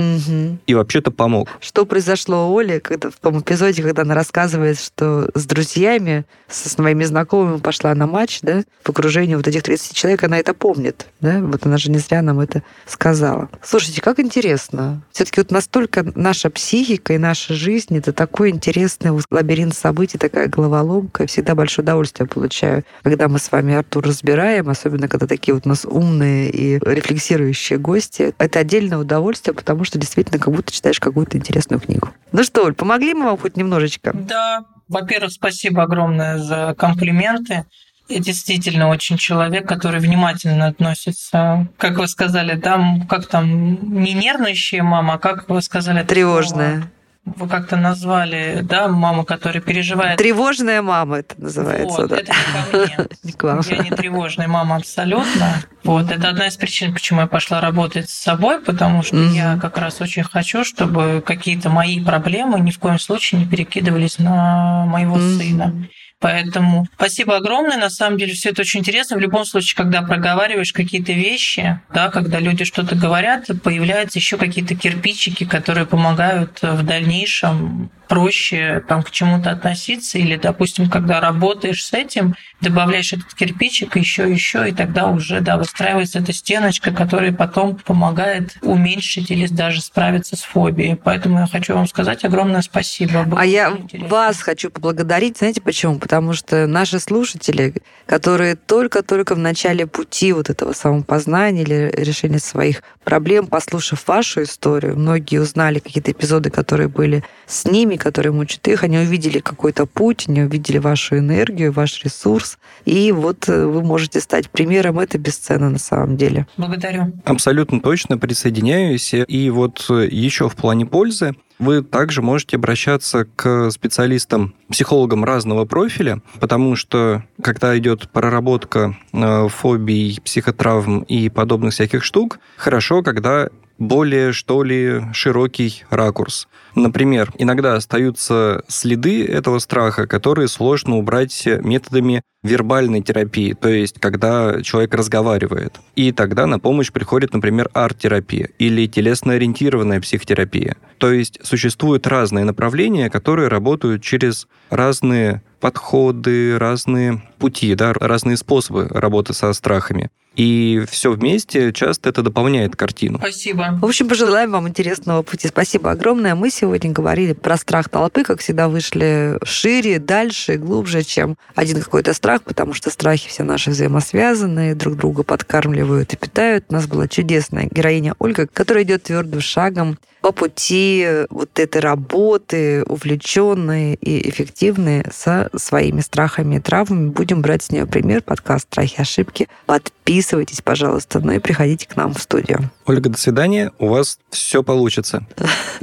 и 0.66 0.74
вообще-то 0.74 1.12
помог. 1.12 1.50
Что 1.60 1.86
произошло 1.86 2.50
у 2.54 2.58
Оли, 2.58 2.80
когда 2.80 3.10
в 3.10 3.16
том 3.16 3.42
эпизоде, 3.42 3.84
когда 3.84 4.04
она 4.04 4.16
рассказывает, 4.16 4.80
что 4.80 5.30
с 5.34 5.46
друзьями 5.46 5.73
друзьями, 5.74 6.26
со 6.48 6.70
своими 6.70 7.04
знакомыми 7.04 7.58
пошла 7.58 7.96
на 7.96 8.06
матч, 8.06 8.40
да, 8.42 8.64
в 8.84 8.90
окружении 8.90 9.36
вот 9.36 9.48
этих 9.48 9.64
30 9.64 9.94
человек, 9.94 10.24
она 10.24 10.38
это 10.38 10.54
помнит, 10.54 11.08
да, 11.20 11.40
вот 11.40 11.66
она 11.66 11.78
же 11.78 11.90
не 11.90 11.98
зря 11.98 12.22
нам 12.22 12.40
это 12.40 12.62
сказала. 12.86 13.50
Слушайте, 13.64 14.02
как 14.02 14.20
интересно. 14.20 15.02
все 15.12 15.26
таки 15.26 15.42
вот 15.42 15.52
настолько 15.52 16.06
наша 16.16 16.50
психика 16.52 17.14
и 17.14 17.18
наша 17.18 17.56
жизнь— 17.56 17.98
это 17.98 18.14
такой 18.14 18.52
интересный 18.52 19.12
лабиринт 19.32 19.76
событий, 19.76 20.18
такая 20.18 20.48
головоломка. 20.48 21.24
Я 21.24 21.28
всегда 21.28 21.56
большое 21.56 21.84
удовольствие 21.84 22.28
получаю, 22.28 22.84
когда 23.02 23.28
мы 23.28 23.40
с 23.40 23.52
вами, 23.52 23.74
Артур, 23.74 24.06
разбираем, 24.06 24.70
особенно 24.70 25.08
когда 25.08 25.26
такие 25.26 25.56
вот 25.56 25.66
у 25.66 25.70
нас 25.70 25.86
умные 25.86 26.52
и 26.52 26.80
рефлексирующие 26.80 27.80
гости. 27.80 28.36
Это 28.38 28.60
отдельное 28.60 29.00
удовольствие, 29.00 29.56
потому 29.56 29.86
что 29.86 29.98
действительно 29.98 30.40
как 30.40 30.54
будто 30.54 30.72
читаешь 30.72 31.00
какую-то 31.00 31.38
интересную 31.38 31.80
книгу. 31.80 32.10
Ну 32.32 32.44
что, 32.44 32.66
Оль, 32.66 32.74
помогли 32.74 33.14
мы 33.14 33.26
вам 33.26 33.38
хоть 33.38 33.58
немножечко? 33.58 34.12
Да, 34.14 34.66
во-первых, 34.88 35.32
спасибо 35.32 35.84
огромное 35.84 36.38
за 36.38 36.76
комплименты. 36.78 37.66
Я 38.10 38.20
действительно 38.20 38.90
очень 38.90 39.18
человек, 39.18 39.68
который 39.68 40.02
внимательно 40.02 40.68
относится, 40.68 41.68
как 41.78 41.98
вы 41.98 42.08
сказали, 42.08 42.56
да, 42.56 42.80
как 43.10 43.28
там, 43.28 44.02
не 44.04 44.14
нервничающая 44.14 44.84
мама, 44.84 45.14
а 45.14 45.18
как 45.18 45.50
вы 45.50 45.62
сказали? 45.62 46.04
Тревожная. 46.04 46.80
Слово? 46.80 46.92
Вы 47.26 47.48
как-то 47.48 47.78
назвали, 47.78 48.60
да, 48.64 48.90
маму, 48.90 49.24
которая 49.24 49.62
переживает. 49.62 50.18
Тревожная 50.18 50.82
мама 50.82 51.20
это 51.20 51.42
называется. 51.42 52.02
Вот, 52.02 52.10
да. 52.10 52.18
это 52.18 53.08
не 53.24 53.32
ко 53.32 53.56
мне. 53.56 53.64
Я 53.70 53.78
не 53.78 53.92
тревожная 53.92 54.48
мама 54.48 54.76
абсолютно. 54.76 55.64
Вот, 55.84 56.12
это 56.12 56.30
одна 56.30 56.48
из 56.48 56.58
причин, 56.58 56.94
почему 56.94 57.22
я 57.22 57.28
пошла 57.28 57.60
работать 57.60 58.10
с 58.10 58.14
собой, 58.14 58.62
потому 58.62 59.04
что 59.04 59.18
mm-hmm. 59.18 59.32
я 59.32 59.58
как 59.62 59.78
раз 59.78 60.00
очень 60.00 60.24
хочу, 60.24 60.64
чтобы 60.64 61.22
какие-то 61.26 61.70
мои 61.70 62.04
проблемы 62.04 62.60
ни 62.60 62.72
в 62.72 62.80
коем 62.80 63.00
случае 63.00 63.42
не 63.42 63.48
перекидывались 63.48 64.18
на 64.18 64.86
моего 64.86 65.18
mm-hmm. 65.18 65.38
сына. 65.38 65.88
Поэтому 66.24 66.88
спасибо 66.96 67.36
огромное. 67.36 67.76
На 67.76 67.90
самом 67.90 68.18
деле 68.18 68.32
все 68.32 68.52
это 68.52 68.62
очень 68.62 68.80
интересно. 68.80 69.18
В 69.18 69.20
любом 69.20 69.44
случае, 69.44 69.76
когда 69.76 70.02
проговариваешь 70.04 70.72
какие-то 70.72 71.12
вещи, 71.12 71.82
да, 71.94 72.08
когда 72.08 72.40
люди 72.40 72.64
что-то 72.64 72.96
говорят, 72.96 73.50
появляются 73.62 74.20
еще 74.20 74.38
какие-то 74.38 74.74
кирпичики, 74.74 75.44
которые 75.44 75.86
помогают 75.86 76.62
в 76.62 76.82
дальнейшем 76.84 77.92
проще 78.08 78.84
там, 78.88 79.02
к 79.02 79.12
чему-то 79.12 79.52
относиться, 79.52 80.20
или, 80.20 80.36
допустим, 80.36 80.90
когда 80.90 81.20
работаешь 81.20 81.84
с 81.84 81.94
этим, 81.94 82.36
добавляешь 82.62 83.12
этот 83.12 83.34
кирпичик, 83.34 83.96
еще, 83.96 84.32
еще, 84.32 84.70
и 84.70 84.72
тогда 84.72 85.08
уже 85.08 85.42
да, 85.42 85.58
выстраивается 85.58 86.20
эта 86.20 86.32
стеночка, 86.32 86.92
которая 86.92 87.32
потом 87.32 87.76
помогает 87.76 88.56
уменьшить 88.62 89.32
или 89.32 89.48
даже 89.48 89.82
справиться 89.82 90.36
с 90.36 90.42
фобией. 90.42 90.96
Поэтому 90.96 91.40
я 91.40 91.48
хочу 91.48 91.74
вам 91.74 91.88
сказать 91.88 92.24
огромное 92.24 92.62
спасибо. 92.62 93.24
Было 93.24 93.42
а 93.42 93.46
я 93.46 93.72
интересно. 93.72 94.08
вас 94.08 94.42
хочу 94.42 94.70
поблагодарить. 94.70 95.40
Знаете 95.40 95.62
почему? 95.62 95.98
Потому 96.14 96.34
что 96.34 96.68
наши 96.68 97.00
слушатели, 97.00 97.74
которые 98.06 98.56
только-только 98.56 99.34
в 99.34 99.40
начале 99.40 99.88
пути 99.88 100.32
вот 100.32 100.52
этого 100.52 100.74
самопознания 100.74 101.64
или 101.64 101.92
решения 101.98 102.38
своих 102.38 102.84
проблем, 103.04 103.48
послушав 103.48 104.08
вашу 104.08 104.44
историю, 104.44 104.96
многие 104.96 105.40
узнали 105.40 105.80
какие-то 105.80 106.12
эпизоды, 106.12 106.52
которые 106.52 106.88
были 106.88 107.24
с 107.48 107.66
ними, 107.66 107.96
которые 107.96 108.32
мучат 108.32 108.68
их, 108.68 108.84
они 108.84 109.00
увидели 109.00 109.40
какой-то 109.40 109.88
путь, 109.88 110.26
они 110.28 110.44
увидели 110.44 110.78
вашу 110.78 111.18
энергию, 111.18 111.72
ваш 111.72 112.04
ресурс, 112.04 112.60
и 112.86 113.12
вот 113.12 113.50
э, 113.50 113.66
вы 113.66 113.82
можете 113.82 114.22
стать 114.22 114.52
примером, 114.52 115.00
это 115.00 115.18
бесценно 115.18 115.72
на 115.72 115.80
самом 115.80 116.16
деле. 116.16 116.46
Благодарю. 116.58 117.12
Абсолютно 117.26 117.82
точно 117.82 118.20
присоединяюсь. 118.20 119.16
И 119.16 119.50
вот 119.50 119.88
э, 119.90 120.08
еще 120.12 120.48
в 120.48 120.56
плане 120.56 120.86
пользы, 120.86 121.34
вы 121.64 121.82
также 121.82 122.22
можете 122.22 122.58
обращаться 122.58 123.26
к 123.36 123.72
специалистам, 123.72 124.54
психологам 124.70 125.24
разного 125.24 125.66
профиля, 125.66 126.22
потому 126.40 126.76
что 126.76 127.24
когда 127.42 127.78
идет 127.78 128.10
проработка 128.10 128.96
э, 129.12 129.48
фобий, 129.50 130.20
психотравм 130.24 131.02
и 131.02 131.30
подобных 131.30 131.74
всяких 131.74 132.04
штук, 132.04 132.40
хорошо, 132.58 133.04
когда 133.04 133.50
более, 133.84 134.32
что 134.32 134.64
ли, 134.64 135.02
широкий 135.14 135.84
ракурс. 135.90 136.48
Например, 136.76 137.32
иногда 137.38 137.76
остаются 137.76 138.64
следы 138.68 139.26
этого 139.26 139.60
страха, 139.60 140.08
которые 140.08 140.48
сложно 140.48 140.98
убрать 140.98 141.46
методами 141.46 142.24
вербальной 142.42 143.02
терапии, 143.02 143.54
то 143.54 143.70
есть 143.70 144.00
когда 144.00 144.62
человек 144.62 144.94
разговаривает. 144.94 145.80
И 145.96 146.12
тогда 146.12 146.46
на 146.46 146.60
помощь 146.60 146.92
приходит, 146.92 147.34
например, 147.34 147.70
арт-терапия 147.74 148.50
или 148.60 148.86
телесно-ориентированная 148.88 150.02
психотерапия. 150.02 150.76
То 150.98 151.12
есть 151.12 151.40
существуют 151.44 152.06
разные 152.06 152.44
направления, 152.44 153.10
которые 153.10 153.48
работают 153.48 154.04
через 154.04 154.48
разные 154.70 155.42
подходы, 155.62 156.58
разные 156.60 157.24
пути, 157.40 157.76
да, 157.76 157.94
разные 157.94 158.36
способы 158.36 158.88
работы 158.90 159.34
со 159.34 159.54
страхами. 159.54 160.10
И 160.36 160.84
все 160.90 161.12
вместе 161.12 161.72
часто 161.74 162.10
это 162.10 162.24
дополняет 162.24 162.76
картину. 162.76 163.20
Спасибо. 163.20 163.78
В 163.82 163.86
общем, 163.86 164.08
пожелаем 164.08 164.52
вам 164.52 164.68
интересного 164.68 165.22
пути. 165.22 165.48
Спасибо 165.48 165.92
огромное. 165.92 166.34
Мы 166.34 166.50
сегодня 166.50 166.92
говорили 166.92 167.34
про 167.34 167.58
страх 167.58 167.90
толпы, 167.90 168.24
как 168.24 168.40
всегда 168.40 168.68
вышли 168.68 169.38
шире, 169.44 170.00
дальше, 170.00 170.56
глубже, 170.56 171.04
чем 171.04 171.38
один 171.56 171.82
какой-то 171.82 172.14
страх, 172.14 172.42
потому 172.44 172.74
что 172.74 172.90
страхи 172.90 173.30
все 173.30 173.44
наши 173.44 173.70
взаимосвязаны, 173.70 174.74
друг 174.76 174.96
друга 174.96 175.24
подкармливают 175.24 176.14
и 176.14 176.18
питают. 176.18 176.66
У 176.70 176.74
нас 176.74 176.88
была 176.88 177.08
чудесная 177.08 177.68
героиня 177.70 178.16
Ольга, 178.20 178.48
которая 178.48 178.84
идет 178.84 179.04
твердым 179.04 179.42
шагом 179.42 179.98
по 180.24 180.32
пути 180.32 181.06
вот 181.30 181.60
этой 181.60 181.82
работы, 181.82 182.84
увлеченной 182.84 183.96
и 183.96 184.30
эффективной 184.30 185.04
со 185.12 185.50
своими 185.54 186.00
страхами 186.00 186.56
и 186.56 186.60
травмами. 186.62 187.10
Будем 187.10 187.42
брать 187.42 187.64
с 187.64 187.72
нее 187.72 187.86
пример. 187.86 188.22
Подкаст 188.22 188.68
«Страхи 188.72 188.96
и 189.00 189.02
ошибки». 189.02 189.50
Подписывайтесь, 189.66 190.62
пожалуйста, 190.62 191.20
ну 191.20 191.34
и 191.34 191.40
приходите 191.40 191.90
к 191.90 191.98
нам 191.98 192.14
в 192.14 192.22
студию. 192.22 192.72
Ольга, 192.86 193.10
до 193.10 193.18
свидания. 193.18 193.74
У 193.80 193.90
вас 193.90 194.18
все 194.30 194.64
получится. 194.64 195.26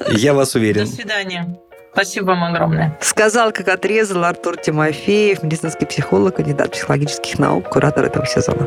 Я 0.08 0.32
вас 0.32 0.54
уверен. 0.54 0.86
До 0.86 0.90
свидания. 0.90 1.58
Спасибо 1.92 2.28
вам 2.28 2.44
огромное. 2.44 2.98
Сказал, 3.02 3.52
как 3.52 3.68
отрезал 3.68 4.24
Артур 4.24 4.56
Тимофеев, 4.56 5.42
медицинский 5.42 5.84
психолог, 5.84 6.36
кандидат 6.36 6.72
психологических 6.72 7.38
наук, 7.38 7.68
куратор 7.68 8.06
этого 8.06 8.26
сезона. 8.26 8.66